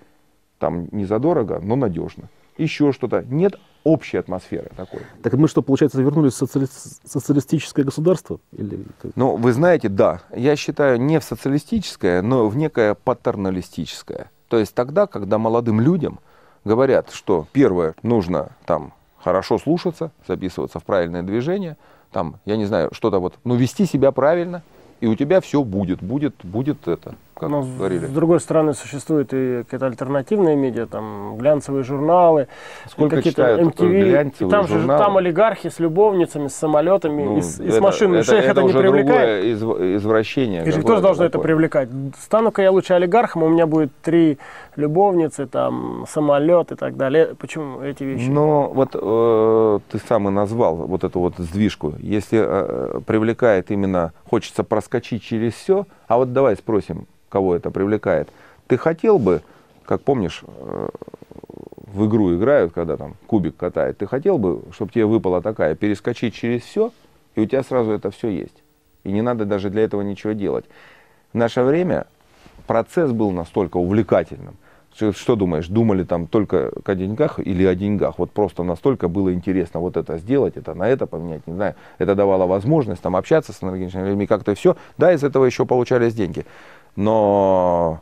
там 0.58 0.88
не 0.92 1.04
задорого, 1.04 1.60
но 1.62 1.76
надежно. 1.76 2.30
Еще 2.60 2.92
что-то. 2.92 3.24
Нет 3.28 3.58
общей 3.84 4.18
атмосферы 4.18 4.70
такой. 4.76 5.00
Так 5.22 5.32
мы 5.34 5.48
что, 5.48 5.62
получается, 5.62 6.00
вернулись 6.00 6.34
в 6.34 6.36
социали... 6.36 6.66
социалистическое 7.04 7.84
государство? 7.84 8.40
Или... 8.52 8.84
Ну, 9.16 9.36
вы 9.36 9.52
знаете, 9.52 9.88
да. 9.88 10.20
Я 10.34 10.56
считаю, 10.56 11.00
не 11.00 11.18
в 11.18 11.24
социалистическое, 11.24 12.22
но 12.22 12.48
в 12.48 12.56
некое 12.56 12.94
патерналистическое. 12.94 14.30
То 14.48 14.58
есть 14.58 14.74
тогда, 14.74 15.06
когда 15.06 15.38
молодым 15.38 15.80
людям 15.80 16.20
говорят, 16.64 17.10
что 17.12 17.46
первое, 17.52 17.94
нужно 18.02 18.50
там 18.66 18.92
хорошо 19.18 19.58
слушаться, 19.58 20.12
записываться 20.26 20.78
в 20.80 20.84
правильное 20.84 21.22
движение, 21.22 21.76
там, 22.12 22.40
я 22.44 22.56
не 22.56 22.66
знаю, 22.66 22.90
что-то 22.92 23.20
вот, 23.20 23.34
ну, 23.44 23.54
вести 23.54 23.86
себя 23.86 24.12
правильно, 24.12 24.62
и 25.00 25.06
у 25.06 25.14
тебя 25.14 25.40
все 25.40 25.62
будет, 25.62 26.02
будет, 26.02 26.34
будет 26.42 26.88
это, 26.88 27.14
как 27.40 27.48
Но 27.48 27.62
говорили. 27.62 28.06
С 28.06 28.10
другой 28.10 28.38
стороны, 28.40 28.74
существуют 28.74 29.32
и 29.32 29.62
какие-то 29.64 29.86
альтернативные 29.86 30.56
медиа, 30.56 30.86
там 30.86 31.36
глянцевые 31.38 31.84
журналы, 31.84 32.48
Сколько 32.86 33.16
какие-то 33.16 33.42
MTV, 33.42 34.32
и 34.38 34.50
там 34.50 34.68
же 34.68 34.86
там 34.86 35.16
олигархи 35.16 35.70
с 35.70 35.78
любовницами, 35.80 36.48
с 36.48 36.54
самолетами, 36.54 37.24
ну, 37.24 37.38
и, 37.38 37.40
с, 37.40 37.58
и 37.58 37.70
с 37.70 37.80
машинами. 37.80 38.20
Это, 38.20 38.36
это, 38.36 38.50
это 38.50 38.62
не 38.62 38.72
привлекает? 38.72 39.44
Из, 39.44 39.62
извращение. 39.62 40.64
И 40.66 40.70
же 40.70 40.82
тоже 40.82 41.00
должно 41.00 41.24
это 41.24 41.38
привлекать. 41.38 41.88
Стану-ка 42.20 42.62
я 42.62 42.70
лучше 42.70 42.92
олигархом, 42.92 43.42
у 43.42 43.48
меня 43.48 43.66
будет 43.66 43.90
три 44.02 44.38
любовницы, 44.76 45.46
там, 45.46 46.04
самолет 46.08 46.72
и 46.72 46.74
так 46.74 46.96
далее. 46.96 47.34
Почему 47.38 47.80
эти 47.80 48.04
вещи? 48.04 48.28
Ну, 48.28 48.70
вот 48.74 48.90
э, 48.94 49.78
ты 49.90 49.98
сам 50.06 50.28
и 50.28 50.30
назвал 50.30 50.76
вот 50.76 51.04
эту 51.04 51.20
вот 51.20 51.34
сдвижку. 51.38 51.94
Если 51.98 52.38
э, 52.42 53.00
привлекает 53.06 53.70
именно, 53.70 54.12
хочется 54.28 54.62
проскочить 54.62 55.22
через 55.22 55.54
все, 55.54 55.86
а 56.10 56.16
вот 56.16 56.32
давай 56.32 56.56
спросим, 56.56 57.06
кого 57.28 57.54
это 57.54 57.70
привлекает. 57.70 58.28
Ты 58.66 58.76
хотел 58.76 59.20
бы, 59.20 59.42
как 59.84 60.02
помнишь, 60.02 60.42
э, 60.44 60.88
в 61.86 62.06
игру 62.08 62.34
играют, 62.34 62.72
когда 62.72 62.96
там 62.96 63.14
кубик 63.28 63.56
катает, 63.56 63.98
ты 63.98 64.08
хотел 64.08 64.36
бы, 64.36 64.64
чтобы 64.72 64.90
тебе 64.90 65.06
выпала 65.06 65.40
такая, 65.40 65.76
перескочить 65.76 66.34
через 66.34 66.62
все, 66.62 66.92
и 67.36 67.42
у 67.42 67.46
тебя 67.46 67.62
сразу 67.62 67.92
это 67.92 68.10
все 68.10 68.28
есть. 68.28 68.60
И 69.04 69.12
не 69.12 69.22
надо 69.22 69.44
даже 69.44 69.70
для 69.70 69.84
этого 69.84 70.02
ничего 70.02 70.32
делать. 70.32 70.64
В 71.32 71.36
наше 71.36 71.62
время 71.62 72.08
процесс 72.66 73.12
был 73.12 73.30
настолько 73.30 73.76
увлекательным. 73.76 74.56
Что, 74.94 75.36
думаешь, 75.36 75.68
думали 75.68 76.04
там 76.04 76.26
только 76.26 76.72
о 76.84 76.94
деньгах 76.94 77.38
или 77.38 77.64
о 77.64 77.74
деньгах? 77.74 78.18
Вот 78.18 78.32
просто 78.32 78.62
настолько 78.64 79.08
было 79.08 79.32
интересно 79.32 79.80
вот 79.80 79.96
это 79.96 80.18
сделать, 80.18 80.56
это 80.56 80.74
на 80.74 80.88
это 80.88 81.06
поменять, 81.06 81.46
не 81.46 81.54
знаю. 81.54 81.74
Это 81.98 82.14
давало 82.14 82.46
возможность 82.46 83.00
там 83.00 83.16
общаться 83.16 83.52
с 83.52 83.62
энергичными 83.62 84.08
людьми, 84.08 84.26
как-то 84.26 84.54
все. 84.54 84.76
Да, 84.98 85.12
из 85.12 85.24
этого 85.24 85.44
еще 85.44 85.64
получались 85.64 86.14
деньги. 86.14 86.44
Но 86.96 88.00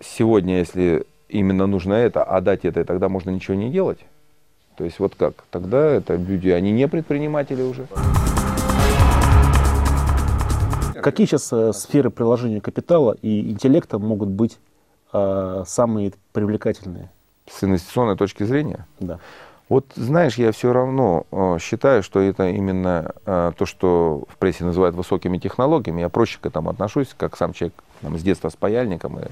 сегодня, 0.00 0.58
если 0.58 1.06
именно 1.28 1.66
нужно 1.66 1.94
это, 1.94 2.22
а 2.22 2.40
дать 2.40 2.64
это, 2.64 2.84
тогда 2.84 3.08
можно 3.08 3.30
ничего 3.30 3.54
не 3.54 3.70
делать. 3.70 3.98
То 4.76 4.84
есть 4.84 4.98
вот 4.98 5.14
как? 5.14 5.44
Тогда 5.50 5.86
это 5.86 6.16
люди, 6.16 6.50
они 6.50 6.70
не 6.72 6.86
предприниматели 6.86 7.62
уже. 7.62 7.86
Какие 11.02 11.26
сейчас 11.26 11.52
э, 11.52 11.72
сферы 11.72 12.10
приложения 12.10 12.60
капитала 12.60 13.16
и 13.22 13.50
интеллекта 13.50 13.98
могут 13.98 14.28
быть 14.28 14.58
э, 15.12 15.64
самые 15.66 16.12
привлекательные? 16.32 17.10
С 17.50 17.62
инвестиционной 17.62 18.16
точки 18.16 18.42
зрения? 18.44 18.86
Да. 18.98 19.18
Вот 19.68 19.86
знаешь, 19.96 20.36
я 20.36 20.52
все 20.52 20.72
равно 20.72 21.26
э, 21.32 21.58
считаю, 21.60 22.04
что 22.04 22.20
это 22.20 22.48
именно 22.50 23.12
э, 23.24 23.52
то, 23.56 23.66
что 23.66 24.24
в 24.28 24.36
прессе 24.36 24.64
называют 24.64 24.94
высокими 24.94 25.38
технологиями. 25.38 26.02
Я 26.02 26.08
проще 26.08 26.38
к 26.40 26.46
этому 26.46 26.70
отношусь, 26.70 27.08
как 27.16 27.36
сам 27.36 27.52
человек 27.52 27.74
там, 28.00 28.16
с 28.16 28.22
детства 28.22 28.48
с 28.48 28.54
паяльником 28.54 29.18
и 29.18 29.24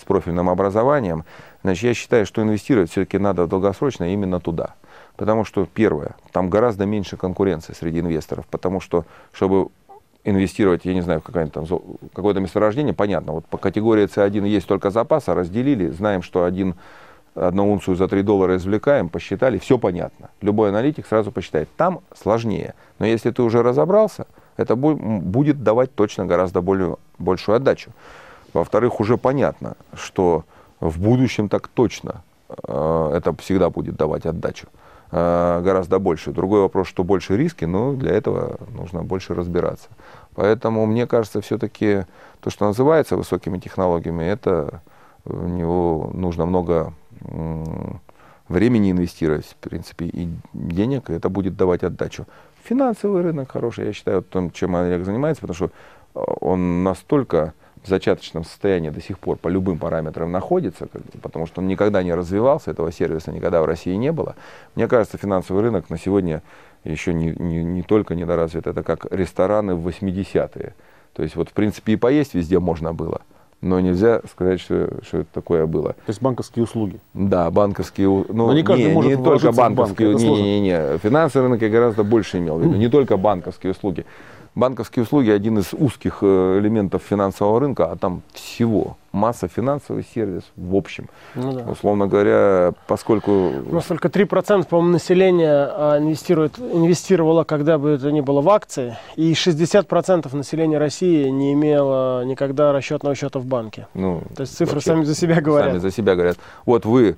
с 0.00 0.04
профильным 0.04 0.48
образованием. 0.48 1.24
Значит, 1.62 1.84
я 1.84 1.94
считаю, 1.94 2.24
что 2.24 2.40
инвестировать 2.40 2.90
все-таки 2.90 3.18
надо 3.18 3.48
долгосрочно 3.48 4.12
именно 4.12 4.38
туда. 4.38 4.74
Потому 5.16 5.44
что, 5.44 5.66
первое, 5.66 6.14
там 6.30 6.48
гораздо 6.48 6.86
меньше 6.86 7.16
конкуренции 7.16 7.72
среди 7.72 7.98
инвесторов. 7.98 8.46
Потому 8.46 8.80
что, 8.80 9.04
чтобы 9.32 9.68
инвестировать, 10.24 10.84
я 10.84 10.94
не 10.94 11.00
знаю, 11.00 11.20
какое-то 11.20 11.64
там 11.64 11.80
какое-то 12.12 12.40
месторождение, 12.40 12.94
понятно, 12.94 13.32
вот 13.32 13.46
по 13.46 13.58
категории 13.58 14.04
C1 14.04 14.46
есть 14.46 14.66
только 14.66 14.90
запас, 14.90 15.28
а 15.28 15.34
разделили, 15.34 15.88
знаем, 15.88 16.22
что 16.22 16.44
один 16.44 16.74
одну 17.34 17.72
унцию 17.72 17.96
за 17.96 18.08
3 18.08 18.22
доллара 18.22 18.56
извлекаем, 18.56 19.08
посчитали, 19.08 19.58
все 19.58 19.78
понятно. 19.78 20.30
Любой 20.40 20.70
аналитик 20.70 21.06
сразу 21.06 21.30
посчитает. 21.30 21.68
Там 21.76 22.00
сложнее. 22.14 22.74
Но 22.98 23.06
если 23.06 23.30
ты 23.30 23.42
уже 23.42 23.62
разобрался, 23.62 24.26
это 24.56 24.76
будет 24.76 25.62
давать 25.62 25.94
точно 25.94 26.26
гораздо 26.26 26.60
более, 26.60 26.96
большую 27.18 27.56
отдачу. 27.56 27.92
Во-вторых, 28.52 29.00
уже 29.00 29.16
понятно, 29.16 29.76
что 29.94 30.44
в 30.80 31.00
будущем 31.00 31.48
так 31.48 31.68
точно 31.68 32.22
э, 32.48 33.12
это 33.14 33.34
всегда 33.36 33.70
будет 33.70 33.96
давать 33.96 34.26
отдачу 34.26 34.66
гораздо 35.10 35.98
больше. 35.98 36.30
Другой 36.30 36.60
вопрос, 36.60 36.86
что 36.86 37.02
больше 37.02 37.36
риски, 37.36 37.64
но 37.64 37.94
для 37.94 38.12
этого 38.12 38.58
нужно 38.72 39.02
больше 39.02 39.34
разбираться. 39.34 39.88
Поэтому 40.34 40.86
мне 40.86 41.06
кажется, 41.06 41.40
все-таки 41.40 42.04
то, 42.40 42.50
что 42.50 42.66
называется 42.66 43.16
высокими 43.16 43.58
технологиями, 43.58 44.22
это 44.24 44.82
в 45.24 45.48
него 45.48 46.10
нужно 46.14 46.46
много 46.46 46.92
времени 48.50 48.90
инвестировать, 48.90 49.46
в 49.46 49.54
принципе, 49.56 50.06
и 50.06 50.28
денег, 50.52 51.08
и 51.08 51.12
это 51.12 51.28
будет 51.28 51.56
давать 51.56 51.84
отдачу. 51.84 52.26
Финансовый 52.64 53.22
рынок 53.22 53.52
хороший, 53.52 53.86
я 53.86 53.92
считаю, 53.92 54.22
том, 54.22 54.50
чем 54.50 54.76
Олег 54.76 55.04
занимается, 55.04 55.40
потому 55.40 55.54
что 55.54 55.66
э, 55.66 56.20
он 56.40 56.82
настолько 56.82 57.54
в 57.82 57.88
зачаточном 57.88 58.44
состоянии 58.44 58.90
до 58.90 59.00
сих 59.00 59.18
пор 59.18 59.36
по 59.36 59.48
любым 59.48 59.78
параметрам 59.78 60.30
находится, 60.30 60.88
потому 61.22 61.46
что 61.46 61.60
он 61.60 61.68
никогда 61.68 62.02
не 62.02 62.14
развивался, 62.14 62.70
этого 62.70 62.92
сервиса 62.92 63.32
никогда 63.32 63.62
в 63.62 63.64
России 63.64 63.94
не 63.94 64.12
было. 64.12 64.36
Мне 64.74 64.86
кажется, 64.88 65.16
финансовый 65.18 65.62
рынок 65.62 65.88
на 65.90 65.98
сегодня 65.98 66.42
еще 66.84 67.14
не, 67.14 67.34
не, 67.38 67.64
не 67.64 67.82
только 67.82 68.14
недоразвит, 68.14 68.66
это 68.66 68.82
как 68.82 69.06
рестораны 69.10 69.74
в 69.74 69.86
80-е. 69.86 70.74
То 71.14 71.22
есть 71.22 71.36
вот 71.36 71.48
в 71.48 71.52
принципе 71.52 71.94
и 71.94 71.96
поесть 71.96 72.34
везде 72.34 72.58
можно 72.58 72.92
было 72.92 73.22
но 73.60 73.78
нельзя 73.78 74.22
сказать, 74.30 74.60
что, 74.60 74.88
что 75.02 75.18
это 75.18 75.28
такое 75.32 75.66
было. 75.66 75.92
То 75.92 76.08
есть 76.08 76.22
банковские 76.22 76.64
услуги? 76.64 76.98
Да, 77.12 77.50
банковские 77.50 78.08
услуги. 78.08 78.36
Ну, 78.36 78.52
не 78.52 78.62
каждый 78.62 78.86
не, 78.86 78.92
может 78.92 79.18
не 79.18 79.22
только 79.22 79.52
банковские, 79.52 80.12
банк, 80.12 80.22
не, 80.22 80.28
не, 80.28 80.42
не, 80.42 80.60
не. 80.60 80.98
Финансовый 80.98 81.42
рынок 81.44 81.62
я 81.62 81.68
гораздо 81.68 82.02
больше 82.02 82.38
имел 82.38 82.58
в 82.58 82.62
виду, 82.62 82.74
не 82.76 82.88
только 82.88 83.16
банковские 83.16 83.72
услуги. 83.72 84.06
Банковские 84.56 85.04
услуги 85.04 85.30
один 85.30 85.58
из 85.58 85.72
узких 85.72 86.18
э, 86.22 86.58
элементов 86.58 87.02
финансового 87.08 87.60
рынка, 87.60 87.92
а 87.92 87.96
там 87.96 88.22
всего 88.32 88.96
масса 89.12 89.46
финансовый 89.46 90.04
сервис 90.04 90.42
в 90.56 90.74
общем. 90.74 91.08
Ну, 91.36 91.52
да. 91.52 91.70
Условно 91.70 92.08
говоря, 92.08 92.72
поскольку... 92.88 93.30
У 93.30 93.74
нас 93.74 93.84
только 93.84 94.08
3%, 94.08 94.66
по-моему, 94.66 94.92
населения 94.92 95.68
а, 95.70 95.98
инвестирует, 95.98 96.58
инвестировало, 96.58 97.44
когда 97.44 97.78
бы 97.78 97.90
это 97.90 98.10
ни 98.10 98.20
было, 98.20 98.40
в 98.40 98.48
акции, 98.48 98.96
и 99.14 99.32
60% 99.34 100.34
населения 100.36 100.78
России 100.78 101.28
не 101.28 101.52
имело 101.52 102.24
никогда 102.24 102.72
расчетного 102.72 103.14
счета 103.14 103.38
в 103.38 103.46
банке. 103.46 103.86
Ну, 103.94 104.22
То 104.34 104.42
есть 104.42 104.56
цифры 104.56 104.76
вообще, 104.76 104.90
сами 104.90 105.04
за 105.04 105.14
себя 105.14 105.40
говорят. 105.40 105.70
Сами 105.70 105.78
за 105.78 105.90
себя 105.92 106.16
говорят. 106.16 106.38
Вот 106.66 106.84
вы 106.84 107.16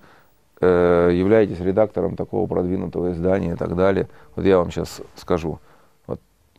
э, 0.61 1.11
являетесь 1.15 1.61
редактором 1.61 2.15
такого 2.17 2.47
продвинутого 2.47 3.13
издания 3.13 3.53
и 3.53 3.57
так 3.57 3.75
далее. 3.75 4.09
Вот 4.37 4.45
я 4.45 4.59
вам 4.59 4.71
сейчас 4.71 5.01
скажу– 5.17 5.61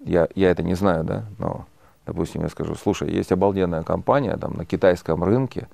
я, 0.06 0.28
я 0.36 0.52
это 0.52 0.63
не 0.63 0.76
знаю, 0.76 1.04
да, 1.04 1.26
но, 1.38 1.66
допустим, 2.06 2.42
я 2.42 2.50
скажу, 2.50 2.76
слушай, 2.76 3.12
есть 3.12 3.32
обалденная 3.32 3.84
компания 3.84 4.36
там 4.38 4.54
на 4.54 4.66
китайском 4.66 5.24
рынке, 5.24 5.68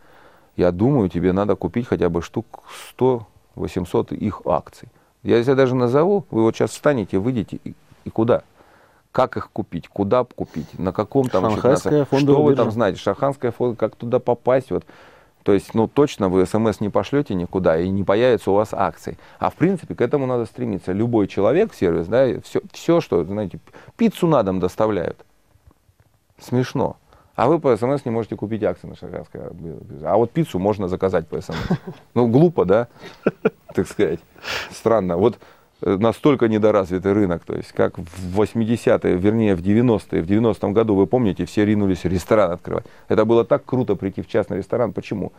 я 0.56 0.72
думаю, 0.72 1.10
тебе 1.10 1.32
надо 1.32 1.56
купить 1.56 1.88
хотя 1.88 2.10
бы 2.10 2.22
штук 2.22 2.64
100-800 2.98 4.16
их 4.16 4.42
акций. 4.46 4.90
Я 5.24 5.38
если 5.38 5.54
даже 5.54 5.76
назову, 5.76 6.26
вы 6.32 6.44
вот 6.44 6.56
сейчас 6.56 6.72
встанете, 6.72 7.18
выйдете 7.18 7.60
и, 7.64 7.76
и 8.06 8.10
куда? 8.10 8.44
Как 9.12 9.38
их 9.38 9.50
купить, 9.52 9.88
куда 9.88 10.24
купить, 10.24 10.78
на 10.78 10.94
каком 10.94 11.28
там... 11.28 11.50
Шанхайская 11.50 12.06
Что 12.06 12.44
вы 12.44 12.56
там 12.56 12.72
знаете? 12.72 13.00
Шанхайская 13.00 13.52
фонда, 13.52 13.76
как 13.76 13.96
туда 13.96 14.20
попасть? 14.20 14.72
Вот 14.72 14.86
то 15.44 15.54
есть, 15.54 15.74
ну, 15.74 15.88
точно 15.88 16.30
вы 16.30 16.46
смс 16.46 16.80
не 16.80 16.90
пошлете 16.90 17.34
никуда, 17.34 17.80
и 17.80 17.90
не 17.90 18.04
появится 18.04 18.52
у 18.52 18.56
вас 18.56 18.74
акций. 18.74 19.18
А 19.40 19.50
в 19.50 19.56
принципе, 19.56 19.96
к 19.96 20.02
этому 20.02 20.26
надо 20.26 20.46
стремиться. 20.46 20.92
Любой 20.92 21.28
человек 21.28 21.74
сервис, 21.74 22.08
да, 22.08 22.28
все, 22.42 22.62
все 22.72 23.02
что, 23.02 23.24
знаете, 23.24 23.60
пиццу 23.96 24.28
на 24.28 24.44
дом 24.44 24.60
доставляют. 24.60 25.26
Смешно. 26.40 26.98
А 27.36 27.48
вы 27.48 27.60
по 27.60 27.76
СМС 27.78 28.04
не 28.04 28.12
можете 28.12 28.36
купить 28.36 28.64
акции 28.64 28.88
на 28.88 28.98
шанхайской. 28.98 29.42
А 30.04 30.18
вот 30.18 30.32
пиццу 30.32 30.60
можно 30.60 30.90
заказать 30.90 31.26
по 31.28 31.40
СМС. 31.40 31.56
Ну, 32.14 32.28
глупо, 32.28 32.66
да? 32.66 32.88
Так 33.74 33.88
сказать. 33.88 34.20
Странно. 34.72 35.16
Вот 35.16 35.40
настолько 35.82 36.48
недоразвитый 36.48 37.14
рынок. 37.14 37.44
То 37.46 37.56
есть 37.56 37.72
как 37.72 37.98
в 37.98 38.40
80-е, 38.40 39.16
вернее 39.16 39.56
в 39.56 39.62
90-е, 39.62 40.22
в 40.22 40.26
90-м 40.26 40.74
году, 40.74 40.96
вы 40.96 41.08
помните, 41.08 41.46
все 41.46 41.66
ринулись 41.66 42.06
ресторан 42.06 42.52
открывать. 42.52 42.86
Это 43.08 43.26
было 43.26 43.46
так 43.46 43.66
круто 43.66 43.96
прийти 43.96 44.22
в 44.22 44.28
частный 44.28 44.58
ресторан. 44.58 44.94
Почему? 44.94 45.32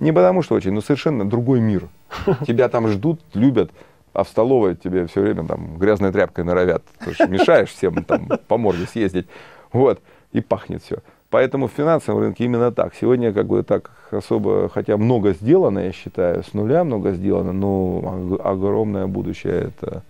Не 0.00 0.12
потому 0.12 0.42
что 0.42 0.54
очень, 0.54 0.72
но 0.72 0.80
совершенно 0.80 1.24
другой 1.24 1.60
мир. 1.60 1.88
Тебя 2.46 2.68
там 2.68 2.88
ждут, 2.88 3.20
любят, 3.34 3.70
а 4.12 4.24
в 4.24 4.28
столовой 4.28 4.76
тебе 4.76 5.06
все 5.06 5.20
время 5.20 5.44
там 5.44 5.76
грязной 5.76 6.12
тряпкой 6.12 6.44
норовят. 6.44 6.84
Ты 7.00 7.26
мешаешь 7.26 7.70
всем 7.70 8.04
там 8.04 8.28
по 8.46 8.56
морде 8.56 8.86
съездить. 8.86 9.26
Вот. 9.72 10.00
И 10.32 10.40
пахнет 10.40 10.82
все. 10.82 10.98
Поэтому 11.34 11.66
в 11.66 11.72
финансовом 11.72 12.20
рынке 12.20 12.44
именно 12.44 12.70
так. 12.70 12.94
Сегодня 12.94 13.32
как 13.32 13.46
бы 13.46 13.64
так 13.64 13.90
особо, 14.12 14.68
хотя 14.68 14.96
много 14.96 15.32
сделано, 15.32 15.80
я 15.80 15.90
считаю, 15.90 16.44
с 16.44 16.54
нуля 16.54 16.84
много 16.84 17.10
сделано, 17.10 17.52
но 17.52 18.38
огромное 18.44 19.08
будущее 19.08 19.72
это 19.72 20.04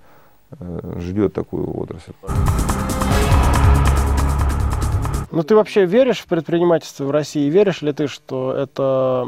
э, 0.60 0.98
ждет 1.00 1.32
такую 1.32 1.80
отрасль. 1.80 2.12
Ну 5.32 5.42
ты 5.42 5.56
вообще 5.56 5.86
веришь 5.86 6.18
в 6.18 6.26
предпринимательство 6.26 7.04
в 7.04 7.10
России? 7.10 7.48
Веришь 7.48 7.80
ли 7.80 7.94
ты, 7.94 8.06
что 8.06 8.52
это 8.52 9.26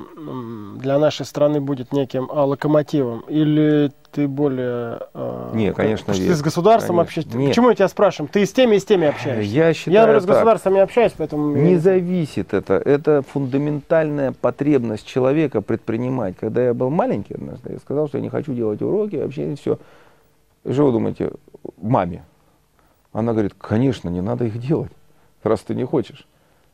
для 0.76 0.98
нашей 0.98 1.24
страны 1.24 1.62
будет 1.62 1.94
неким 1.94 2.28
локомотивом? 2.30 3.20
Или 3.20 3.90
ты 4.16 4.26
более... 4.26 5.00
Э, 5.14 5.52
не, 5.54 5.72
конечно, 5.72 6.12
Ты 6.12 6.34
с 6.34 6.42
государством 6.42 7.00
общаешься? 7.00 7.32
Почему 7.32 7.68
я 7.68 7.74
тебя 7.76 7.88
спрашиваю? 7.88 8.28
Ты 8.32 8.42
и 8.42 8.46
с 8.46 8.52
теми, 8.52 8.76
и 8.76 8.78
с 8.80 8.84
теми 8.84 9.06
общаешься? 9.06 9.42
Я 9.42 9.72
считаю 9.72 9.94
Я, 9.94 10.00
например, 10.02 10.22
с 10.22 10.26
государством 10.26 10.74
не 10.74 10.80
общаюсь, 10.80 11.12
поэтому... 11.16 11.54
Не 11.54 11.76
зависит 11.76 12.54
это. 12.54 12.74
Это 12.74 13.22
фундаментальная 13.22 14.32
потребность 14.32 15.06
человека 15.06 15.60
предпринимать. 15.60 16.36
Когда 16.36 16.64
я 16.64 16.74
был 16.74 16.90
маленький 16.90 17.34
однажды, 17.34 17.74
я 17.74 17.78
сказал, 17.78 18.08
что 18.08 18.18
я 18.18 18.22
не 18.22 18.30
хочу 18.30 18.52
делать 18.52 18.82
уроки, 18.82 19.16
вообще 19.16 19.54
все. 19.54 19.78
Что 20.68 20.86
вы 20.86 20.92
думаете? 20.92 21.30
Маме. 21.80 22.24
Она 23.12 23.32
говорит, 23.32 23.54
конечно, 23.58 24.08
не 24.08 24.20
надо 24.20 24.44
их 24.44 24.58
делать 24.58 24.92
раз 25.46 25.60
ты 25.60 25.74
не 25.74 25.84
хочешь. 25.84 26.26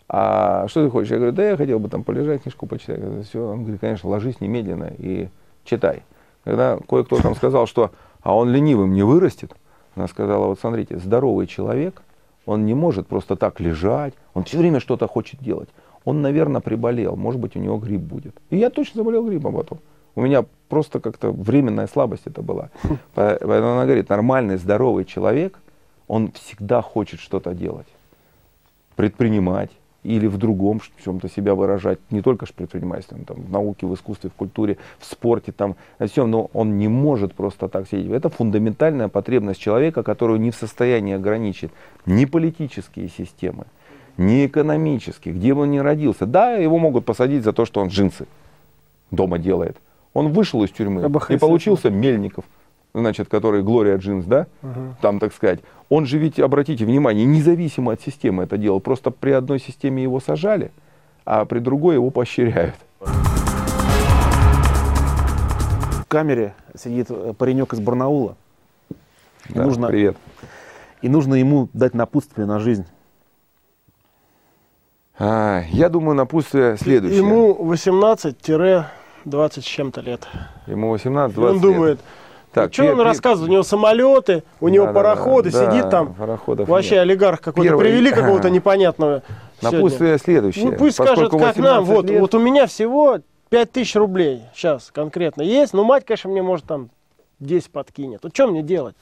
А 0.09 0.67
что 0.69 0.85
ты 0.85 0.91
хочешь? 0.91 1.11
Я 1.11 1.19
говорю, 1.19 1.33
да 1.33 1.51
я 1.51 1.57
хотел 1.57 1.79
бы 1.79 1.89
там 1.89 2.05
полежать, 2.05 2.43
книжку 2.43 2.67
почитать. 2.67 3.01
Все. 3.27 3.47
Он 3.47 3.63
говорит, 3.63 3.81
конечно, 3.81 4.09
ложись 4.09 4.41
немедленно 4.41 4.93
и 4.99 5.29
читай. 5.65 6.03
Когда 6.45 6.79
кое-кто 6.89 7.21
там 7.21 7.35
сказал, 7.35 7.67
что 7.67 7.91
а 8.23 8.37
он 8.37 8.51
ленивым 8.51 8.93
не 8.95 9.03
вырастет, 9.03 9.55
она 9.95 10.09
сказала, 10.09 10.47
вот 10.47 10.61
смотрите, 10.61 10.99
здоровый 10.99 11.47
человек, 11.47 12.03
он 12.47 12.67
не 12.67 12.75
может 12.75 13.07
просто 13.07 13.37
так 13.37 13.61
лежать, 13.61 14.15
он 14.35 14.45
все 14.45 14.59
время 14.59 14.81
что-то 14.81 15.07
хочет 15.07 15.41
делать. 15.41 15.69
Он, 16.05 16.23
наверное, 16.23 16.61
приболел, 16.61 17.17
может 17.17 17.41
быть, 17.41 17.57
у 17.57 17.61
него 17.61 17.79
грипп 17.79 18.01
будет. 18.01 18.35
И 18.51 18.57
я 18.57 18.71
точно 18.71 18.99
заболел 18.99 19.27
гриппом 19.27 19.55
потом. 19.55 19.79
У 20.15 20.23
меня 20.23 20.45
просто 20.69 21.01
как-то 21.01 21.31
временная 21.31 21.87
слабость 21.87 22.27
это 22.27 22.43
была. 22.43 22.71
Поэтому 23.15 23.73
она 23.73 23.85
говорит, 23.85 24.09
нормальный, 24.09 24.57
здоровый 24.57 25.05
человек, 25.05 25.59
он 26.09 26.33
всегда 26.33 26.83
хочет 26.83 27.21
что-то 27.21 27.55
делать 27.55 27.87
предпринимать 28.97 29.71
или 30.03 30.27
в 30.27 30.37
другом 30.37 30.81
чем-то 31.05 31.29
себя 31.29 31.55
выражать, 31.55 31.99
не 32.11 32.23
только 32.23 32.47
же 32.47 32.53
предпринимательством, 32.53 33.25
там, 33.25 33.43
в 33.43 33.51
науке, 33.51 33.87
в 33.87 33.95
искусстве, 33.95 34.31
в 34.31 34.35
культуре, 34.35 34.79
в 34.99 35.05
спорте, 35.05 35.53
там, 35.53 35.77
на 35.99 36.07
всем, 36.07 36.31
но 36.31 36.51
он 36.53 36.79
не 36.79 36.89
может 36.89 37.35
просто 37.35 37.69
так 37.69 37.89
сидеть. 37.89 38.11
Это 38.11 38.29
фундаментальная 38.29 39.09
потребность 39.09 39.61
человека, 39.61 40.03
которую 40.03 40.41
не 40.41 40.51
в 40.51 40.57
состоянии 40.57 41.15
ограничить 41.15 41.71
ни 42.07 42.25
политические 42.25 43.09
системы, 43.09 43.67
ни 44.17 44.47
экономические, 44.47 45.35
где 45.35 45.55
бы 45.55 45.63
он 45.63 45.71
ни 45.71 45.79
родился. 45.79 46.27
Да, 46.27 46.55
его 46.55 46.79
могут 46.79 47.05
посадить 47.05 47.45
за 47.45 47.53
то, 47.53 47.65
что 47.65 47.81
он 47.81 47.89
джинсы 47.89 48.27
дома 49.11 49.39
делает. 49.39 49.77
Он 50.15 50.33
вышел 50.33 50.63
из 50.65 50.71
тюрьмы 50.71 51.11
и 51.29 51.39
получился 51.39 51.91
Мельников 51.91 52.45
значит, 52.95 53.29
который 53.29 53.63
Глория 53.63 53.97
Джинс, 53.97 54.25
да, 54.25 54.47
uh 54.63 54.93
там, 55.01 55.19
так 55.19 55.33
сказать, 55.33 55.61
он 55.89 56.07
же 56.07 56.19
ведь, 56.19 56.39
обратите 56.39 56.85
внимание, 56.85 57.25
независимо 57.25 57.93
от 57.93 58.01
системы 58.01 58.45
это 58.45 58.57
делал, 58.57 58.81
просто 58.81 59.11
при 59.11 59.31
одной 59.33 59.59
системе 59.59 60.03
его 60.03 60.21
сажали, 60.21 60.71
а 61.25 61.45
при 61.45 61.59
другой 61.59 61.95
его 61.97 62.11
поощряют. 62.11 62.75
В 66.01 66.05
камере 66.09 66.55
сидит 66.77 67.07
э, 67.11 67.33
паренек 67.37 67.73
из 67.73 67.81
Барнаула. 67.81 68.37
И 69.49 69.55
да, 69.55 69.65
нужно, 69.65 69.89
привет. 69.89 70.17
И 71.01 71.09
нужно 71.09 71.35
ему 71.35 71.69
дать 71.73 71.95
напутствие 71.95 72.47
на 72.47 72.61
жизнь. 72.61 72.85
А, 75.19 75.63
я 75.71 75.89
думаю, 75.89 76.15
напутствие 76.15 76.77
следующее. 76.77 77.19
Ему 77.19 77.55
18-20 77.73 78.87
с 79.61 79.65
чем-то 79.65 80.01
лет. 80.01 80.27
Ему 80.67 80.95
18-20 80.95 81.47
Он 81.47 81.87
лет. 81.87 82.01
Так, 82.53 82.73
что 82.73 82.85
он 82.85 82.97
пер... 82.97 83.05
рассказывает? 83.05 83.49
У 83.49 83.53
него 83.53 83.63
самолеты, 83.63 84.43
у 84.61 84.69
него 84.69 84.87
да, 84.87 84.93
пароходы, 84.93 85.51
да, 85.51 85.71
сидит 85.71 85.91
там. 85.91 86.15
Пароходов 86.15 86.69
вообще 86.69 86.97
нет. 86.97 87.03
олигарх 87.03 87.41
какой-то. 87.41 87.71
Первый... 87.71 87.87
Привели 87.87 88.11
какого-то 88.13 88.51
непонятного. 88.51 89.23
Напутствие 89.63 90.19
следующее. 90.19 90.67
Ну 90.67 90.73
пусть 90.73 90.97
скажет, 90.97 91.31
как 91.31 91.57
нам. 91.57 91.85
Вот, 91.85 92.07
лет... 92.07 92.21
вот 92.21 92.35
у 92.35 92.39
меня 92.39 92.67
всего 92.67 93.19
5 93.49 93.73
тысяч 93.73 93.97
рублей 93.97 94.43
сейчас 94.55 94.91
конкретно 94.93 95.43
есть. 95.43 95.73
Но 95.73 95.85
мать, 95.85 96.05
конечно, 96.05 96.31
мне 96.31 96.43
может 96.43 96.67
там 96.67 96.91
10 97.41 97.71
подкинет. 97.71 98.21
Вот 98.23 98.35
что 98.35 98.49
мне 98.49 98.63
делать? 98.63 98.97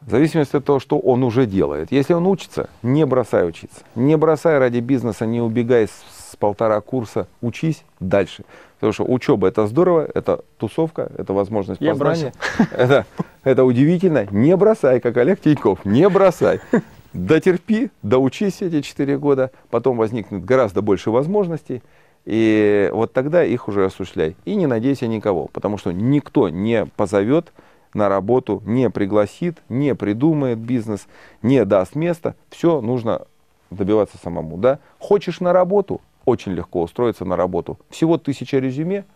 В 0.00 0.10
зависимости 0.10 0.56
от 0.56 0.64
того, 0.64 0.78
что 0.78 0.98
он 0.98 1.24
уже 1.24 1.46
делает. 1.46 1.90
Если 1.90 2.12
он 2.12 2.26
учится, 2.26 2.68
не 2.82 3.04
бросай 3.04 3.48
учиться. 3.48 3.80
Не 3.94 4.16
бросай 4.16 4.58
ради 4.58 4.78
бизнеса, 4.78 5.26
не 5.26 5.40
убегай 5.40 5.88
с, 5.88 5.90
с 6.32 6.36
полтора 6.36 6.80
курса, 6.80 7.26
учись 7.40 7.82
дальше. 7.98 8.44
Потому 8.76 8.92
что 8.92 9.04
учеба 9.04 9.48
это 9.48 9.66
здорово, 9.66 10.08
это 10.14 10.40
тусовка, 10.58 11.10
это 11.16 11.32
возможность 11.32 11.80
Я 11.80 11.92
познания. 11.92 12.34
Это, 12.72 13.06
это 13.42 13.64
удивительно. 13.64 14.26
Не 14.30 14.54
бросай, 14.56 15.00
как 15.00 15.16
Олег 15.16 15.40
Тиньков, 15.40 15.84
не 15.84 16.06
бросай. 16.10 16.60
Дотерпи, 17.14 17.90
доучись 18.02 18.60
эти 18.60 18.82
четыре 18.82 19.16
года, 19.16 19.50
потом 19.70 19.96
возникнет 19.96 20.44
гораздо 20.44 20.82
больше 20.82 21.10
возможностей. 21.10 21.82
И 22.26 22.90
вот 22.92 23.12
тогда 23.14 23.44
их 23.44 23.68
уже 23.68 23.86
осуществляй. 23.86 24.36
И 24.44 24.54
не 24.56 24.66
надейся 24.66 25.06
никого, 25.06 25.46
потому 25.46 25.78
что 25.78 25.92
никто 25.92 26.50
не 26.50 26.84
позовет 26.84 27.52
на 27.94 28.08
работу, 28.10 28.62
не 28.66 28.90
пригласит, 28.90 29.62
не 29.70 29.94
придумает 29.94 30.58
бизнес, 30.58 31.06
не 31.40 31.64
даст 31.64 31.94
место. 31.94 32.34
Все 32.50 32.80
нужно 32.82 33.22
добиваться 33.70 34.18
самому. 34.22 34.58
Да? 34.58 34.80
Хочешь 34.98 35.40
на 35.40 35.52
работу, 35.52 36.00
очень 36.26 36.52
легко 36.52 36.82
устроиться 36.82 37.24
на 37.24 37.36
работу. 37.36 37.78
Всего 37.88 38.18
тысяча 38.18 38.58
резюме 38.58 39.06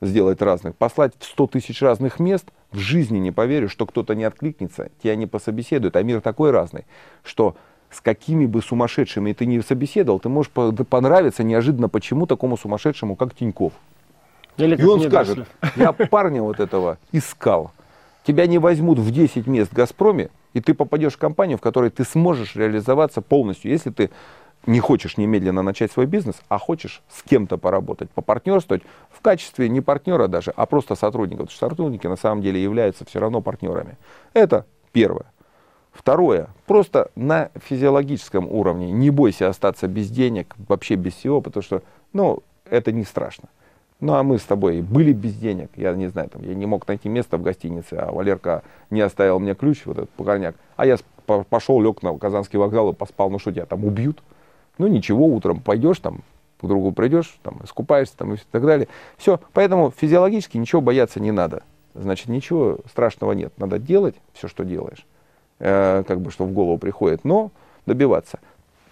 сделать 0.00 0.42
разных, 0.42 0.74
послать 0.74 1.12
в 1.18 1.24
100 1.24 1.46
тысяч 1.48 1.82
разных 1.82 2.18
мест, 2.18 2.46
в 2.72 2.78
жизни 2.78 3.18
не 3.18 3.30
поверю, 3.30 3.68
что 3.68 3.86
кто-то 3.86 4.14
не 4.14 4.24
откликнется, 4.24 4.90
тебя 5.02 5.16
не 5.16 5.26
пособеседует, 5.26 5.96
а 5.96 6.02
мир 6.02 6.20
такой 6.20 6.50
разный, 6.50 6.86
что 7.22 7.56
с 7.90 8.00
какими 8.00 8.46
бы 8.46 8.62
сумасшедшими 8.62 9.32
ты 9.32 9.46
не 9.46 9.60
собеседовал, 9.60 10.20
ты 10.20 10.28
можешь 10.28 10.50
понравиться 10.52 11.42
неожиданно 11.42 11.88
почему 11.88 12.26
такому 12.26 12.56
сумасшедшему, 12.56 13.16
как 13.16 13.34
Тиньков. 13.34 13.72
Или 14.56 14.76
И 14.76 14.84
он 14.84 15.00
скажет, 15.00 15.46
я 15.76 15.92
парня 15.92 16.42
вот 16.42 16.60
этого 16.60 16.98
искал. 17.12 17.72
Тебя 18.24 18.46
не 18.46 18.58
возьмут 18.58 18.98
в 18.98 19.10
10 19.10 19.46
мест 19.46 19.70
в 19.70 19.74
«Газпроме», 19.74 20.30
и 20.52 20.60
ты 20.60 20.74
попадешь 20.74 21.14
в 21.14 21.18
компанию, 21.18 21.58
в 21.58 21.60
которой 21.60 21.90
ты 21.90 22.04
сможешь 22.04 22.56
реализоваться 22.56 23.22
полностью, 23.22 23.70
если 23.70 23.90
ты 23.90 24.10
не 24.68 24.80
хочешь 24.80 25.16
немедленно 25.16 25.62
начать 25.62 25.90
свой 25.90 26.04
бизнес, 26.04 26.36
а 26.48 26.58
хочешь 26.58 27.02
с 27.08 27.22
кем-то 27.22 27.56
поработать, 27.56 28.10
попартнерствовать 28.10 28.82
в 29.10 29.22
качестве 29.22 29.68
не 29.70 29.80
партнера 29.80 30.28
даже, 30.28 30.52
а 30.54 30.66
просто 30.66 30.94
сотрудника. 30.94 31.44
Потому 31.44 31.50
что 31.56 31.68
сотрудники 31.68 32.06
на 32.06 32.16
самом 32.16 32.42
деле 32.42 32.62
являются 32.62 33.06
все 33.06 33.18
равно 33.18 33.40
партнерами. 33.40 33.96
Это 34.34 34.66
первое. 34.92 35.24
Второе, 35.90 36.48
просто 36.66 37.10
на 37.16 37.50
физиологическом 37.54 38.46
уровне 38.46 38.92
не 38.92 39.08
бойся 39.08 39.48
остаться 39.48 39.88
без 39.88 40.10
денег, 40.10 40.54
вообще 40.68 40.96
без 40.96 41.14
всего, 41.14 41.40
потому 41.40 41.62
что, 41.62 41.82
ну, 42.12 42.42
это 42.70 42.92
не 42.92 43.04
страшно. 43.04 43.48
Ну, 44.00 44.14
а 44.14 44.22
мы 44.22 44.38
с 44.38 44.42
тобой 44.42 44.82
были 44.82 45.12
без 45.12 45.34
денег, 45.34 45.70
я 45.76 45.94
не 45.94 46.08
знаю, 46.08 46.28
там, 46.28 46.42
я 46.42 46.54
не 46.54 46.66
мог 46.66 46.86
найти 46.86 47.08
место 47.08 47.38
в 47.38 47.42
гостинице, 47.42 47.94
а 47.94 48.12
Валерка 48.12 48.62
не 48.90 49.00
оставил 49.00 49.40
мне 49.40 49.54
ключ, 49.54 49.86
вот 49.86 49.96
этот 49.96 50.10
покорняк, 50.10 50.56
а 50.76 50.86
я 50.86 50.98
пошел, 51.24 51.80
лег 51.80 52.02
на 52.02 52.16
Казанский 52.16 52.58
вокзал 52.58 52.90
и 52.90 52.94
поспал, 52.94 53.30
ну 53.30 53.38
что 53.38 53.50
тебя 53.50 53.64
там 53.64 53.84
убьют? 53.84 54.22
Ну 54.78 54.86
ничего, 54.86 55.26
утром 55.26 55.60
пойдешь 55.60 55.98
там, 55.98 56.22
к 56.60 56.66
другу 56.66 56.92
придешь, 56.92 57.38
там, 57.42 57.60
искупаешься 57.62 58.16
там, 58.16 58.34
и 58.34 58.38
так 58.50 58.64
далее. 58.64 58.88
Все, 59.16 59.40
поэтому 59.52 59.92
физиологически 59.96 60.56
ничего 60.56 60.80
бояться 60.80 61.20
не 61.20 61.32
надо. 61.32 61.62
Значит, 61.94 62.28
ничего 62.28 62.78
страшного 62.88 63.32
нет. 63.32 63.52
Надо 63.58 63.78
делать 63.78 64.14
все, 64.32 64.48
что 64.48 64.64
делаешь, 64.64 65.04
э, 65.58 66.04
как 66.06 66.20
бы, 66.20 66.30
что 66.30 66.44
в 66.44 66.52
голову 66.52 66.78
приходит, 66.78 67.24
но 67.24 67.50
добиваться. 67.86 68.38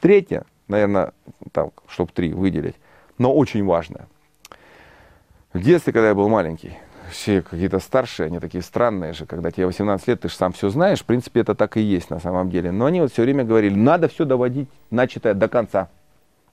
Третье, 0.01 0.45
наверное, 0.69 1.13
там, 1.53 1.71
чтобы 1.89 2.11
три 2.13 2.33
выделить, 2.33 2.77
но 3.19 3.33
очень 3.33 3.65
важное. 3.65 4.07
В 5.53 5.61
детстве, 5.61 5.93
когда 5.93 6.09
я 6.09 6.15
был 6.15 6.29
маленький, 6.29 6.77
все 7.11 7.43
какие-то 7.43 7.79
старшие, 7.79 8.27
они 8.27 8.41
такие 8.41 8.63
странные 8.63 9.13
же, 9.13 9.27
когда 9.27 9.51
тебе 9.51 9.67
18 9.67 10.09
лет, 10.09 10.21
ты 10.21 10.29
же 10.29 10.35
сам 10.35 10.53
все 10.53 10.69
знаешь, 10.69 11.01
в 11.01 11.05
принципе, 11.05 11.41
это 11.41 11.55
так 11.55 11.77
и 11.77 11.81
есть 11.81 12.11
на 12.11 12.21
самом 12.21 12.51
деле. 12.51 12.73
Но 12.73 12.87
они 12.87 13.01
вот 13.01 13.13
все 13.13 13.23
время 13.23 13.45
говорили, 13.45 13.75
надо 13.75 14.09
все 14.09 14.25
доводить 14.25 14.69
начатое 14.91 15.35
до 15.35 15.49
конца. 15.49 15.89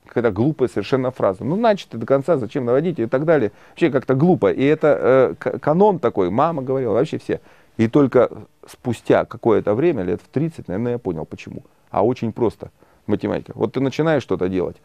Какая-то 0.05 0.31
глупая 0.31 0.67
совершенно 0.67 1.11
фраза. 1.11 1.43
Ну, 1.43 1.55
начатое 1.55 1.99
до 1.99 2.05
конца, 2.05 2.37
зачем 2.37 2.65
доводить 2.65 2.99
и 2.99 3.05
так 3.05 3.25
далее. 3.25 3.51
Вообще 3.69 3.89
как-то 3.89 4.15
глупо. 4.15 4.51
И 4.51 4.63
это 4.63 5.35
э, 5.41 5.59
канон 5.59 5.99
такой, 5.99 6.29
мама 6.29 6.61
говорила, 6.61 6.93
вообще 6.93 7.17
все. 7.17 7.39
И 7.77 7.87
только 7.87 8.29
спустя 8.67 9.25
какое-то 9.25 9.73
время, 9.73 10.03
лет 10.03 10.21
в 10.21 10.27
30, 10.27 10.67
наверное, 10.67 10.93
я 10.93 10.97
понял, 10.99 11.25
почему. 11.25 11.63
А 11.89 12.05
очень 12.05 12.33
просто 12.33 12.69
математика. 13.07 13.53
Вот 13.55 13.73
ты 13.73 13.79
начинаешь 13.79 14.23
что-то 14.23 14.49
делать. 14.49 14.77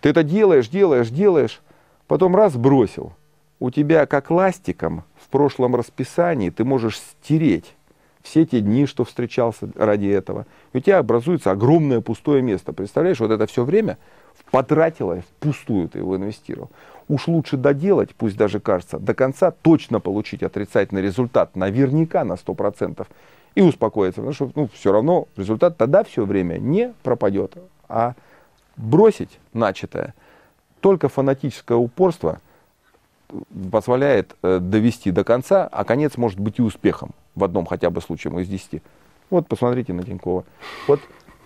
Ты 0.00 0.10
это 0.10 0.22
делаешь, 0.22 0.68
делаешь, 0.68 1.08
делаешь, 1.08 1.60
потом 2.06 2.36
раз 2.36 2.56
бросил 2.56 3.12
у 3.60 3.70
тебя 3.70 4.06
как 4.06 4.30
ластиком 4.30 5.04
в 5.16 5.28
прошлом 5.28 5.74
расписании 5.74 6.50
ты 6.50 6.64
можешь 6.64 6.98
стереть 6.98 7.74
все 8.22 8.44
те 8.44 8.60
дни, 8.60 8.86
что 8.86 9.04
встречался 9.04 9.68
ради 9.74 10.06
этого. 10.06 10.46
И 10.72 10.78
у 10.78 10.80
тебя 10.80 10.98
образуется 10.98 11.50
огромное 11.50 12.00
пустое 12.00 12.42
место. 12.42 12.72
Представляешь, 12.72 13.20
вот 13.20 13.30
это 13.30 13.46
все 13.46 13.64
время 13.64 13.96
потратила, 14.50 15.20
впустую 15.20 15.88
ты 15.88 15.98
его 15.98 16.16
инвестировал. 16.16 16.70
Уж 17.08 17.28
лучше 17.28 17.56
доделать, 17.56 18.14
пусть 18.14 18.36
даже 18.36 18.60
кажется, 18.60 18.98
до 18.98 19.14
конца 19.14 19.50
точно 19.50 19.98
получить 19.98 20.42
отрицательный 20.42 21.02
результат, 21.02 21.56
наверняка 21.56 22.24
на 22.24 22.34
100%, 22.34 23.06
и 23.54 23.62
успокоиться, 23.62 24.20
потому 24.20 24.34
что 24.34 24.52
ну, 24.54 24.68
все 24.72 24.92
равно 24.92 25.26
результат 25.36 25.76
тогда 25.76 26.04
все 26.04 26.24
время 26.24 26.58
не 26.58 26.92
пропадет. 27.02 27.54
А 27.88 28.14
бросить 28.76 29.40
начатое, 29.52 30.14
только 30.80 31.08
фанатическое 31.08 31.76
упорство 31.76 32.40
позволяет 33.70 34.36
э, 34.42 34.58
довести 34.60 35.10
до 35.10 35.24
конца, 35.24 35.68
а 35.70 35.84
конец 35.84 36.16
может 36.16 36.40
быть 36.40 36.58
и 36.58 36.62
успехом 36.62 37.10
в 37.34 37.44
одном 37.44 37.66
хотя 37.66 37.90
бы 37.90 38.00
случае 38.00 38.40
из 38.40 38.48
десяти. 38.48 38.82
Вот 39.30 39.46
посмотрите 39.46 39.92
на 39.92 40.02
Тинькова. 40.02 40.44
Вот 40.86 41.00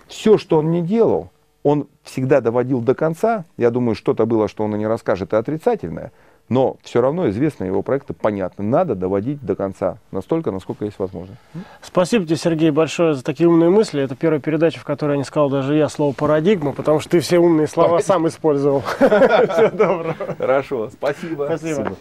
все, 0.07 0.39
что 0.39 0.59
он 0.59 0.71
не 0.71 0.83
делал, 0.83 1.31
он 1.63 1.89
всегда 2.03 2.41
доводил 2.41 2.81
до 2.81 2.95
конца. 2.95 3.45
Я 3.57 3.71
думаю, 3.71 3.95
что-то 3.95 4.27
было, 4.27 4.49
что 4.49 4.65
он 4.65 4.75
и 4.75 4.79
не 4.79 4.87
расскажет, 4.87 5.33
и 5.33 5.37
отрицательное. 5.37 6.13
Но 6.53 6.77
все 6.83 7.01
равно 7.01 7.31
известно 7.31 7.65
его 7.65 7.81
проекты 7.81 8.13
понятны. 8.13 8.63
Надо 8.63 8.95
доводить 8.95 9.43
до 9.43 9.57
конца, 9.57 9.97
настолько, 10.11 10.51
насколько 10.51 10.85
есть 10.85 10.99
возможность. 10.99 11.41
Спасибо 11.81 12.27
тебе, 12.27 12.37
Сергей, 12.37 12.71
большое 12.71 13.15
за 13.15 13.25
такие 13.25 13.49
умные 13.49 13.71
мысли. 13.71 14.03
Это 14.03 14.15
первая 14.15 14.39
передача, 14.39 14.79
в 14.79 14.85
которой 14.85 15.13
я 15.13 15.17
не 15.17 15.25
сказал 15.25 15.49
даже 15.49 15.75
я 15.75 15.89
слово 15.89 16.13
«парадигма», 16.13 16.73
потому 16.73 17.01
что 17.01 17.09
ты 17.09 17.21
все 17.21 17.39
умные 17.39 17.67
слова 17.69 18.01
сам 18.01 18.29
использовал. 18.29 18.81
Всего 18.99 19.71
доброго. 19.71 20.15
Хорошо, 20.37 20.91
спасибо. 20.91 21.45
Спасибо. 21.47 21.97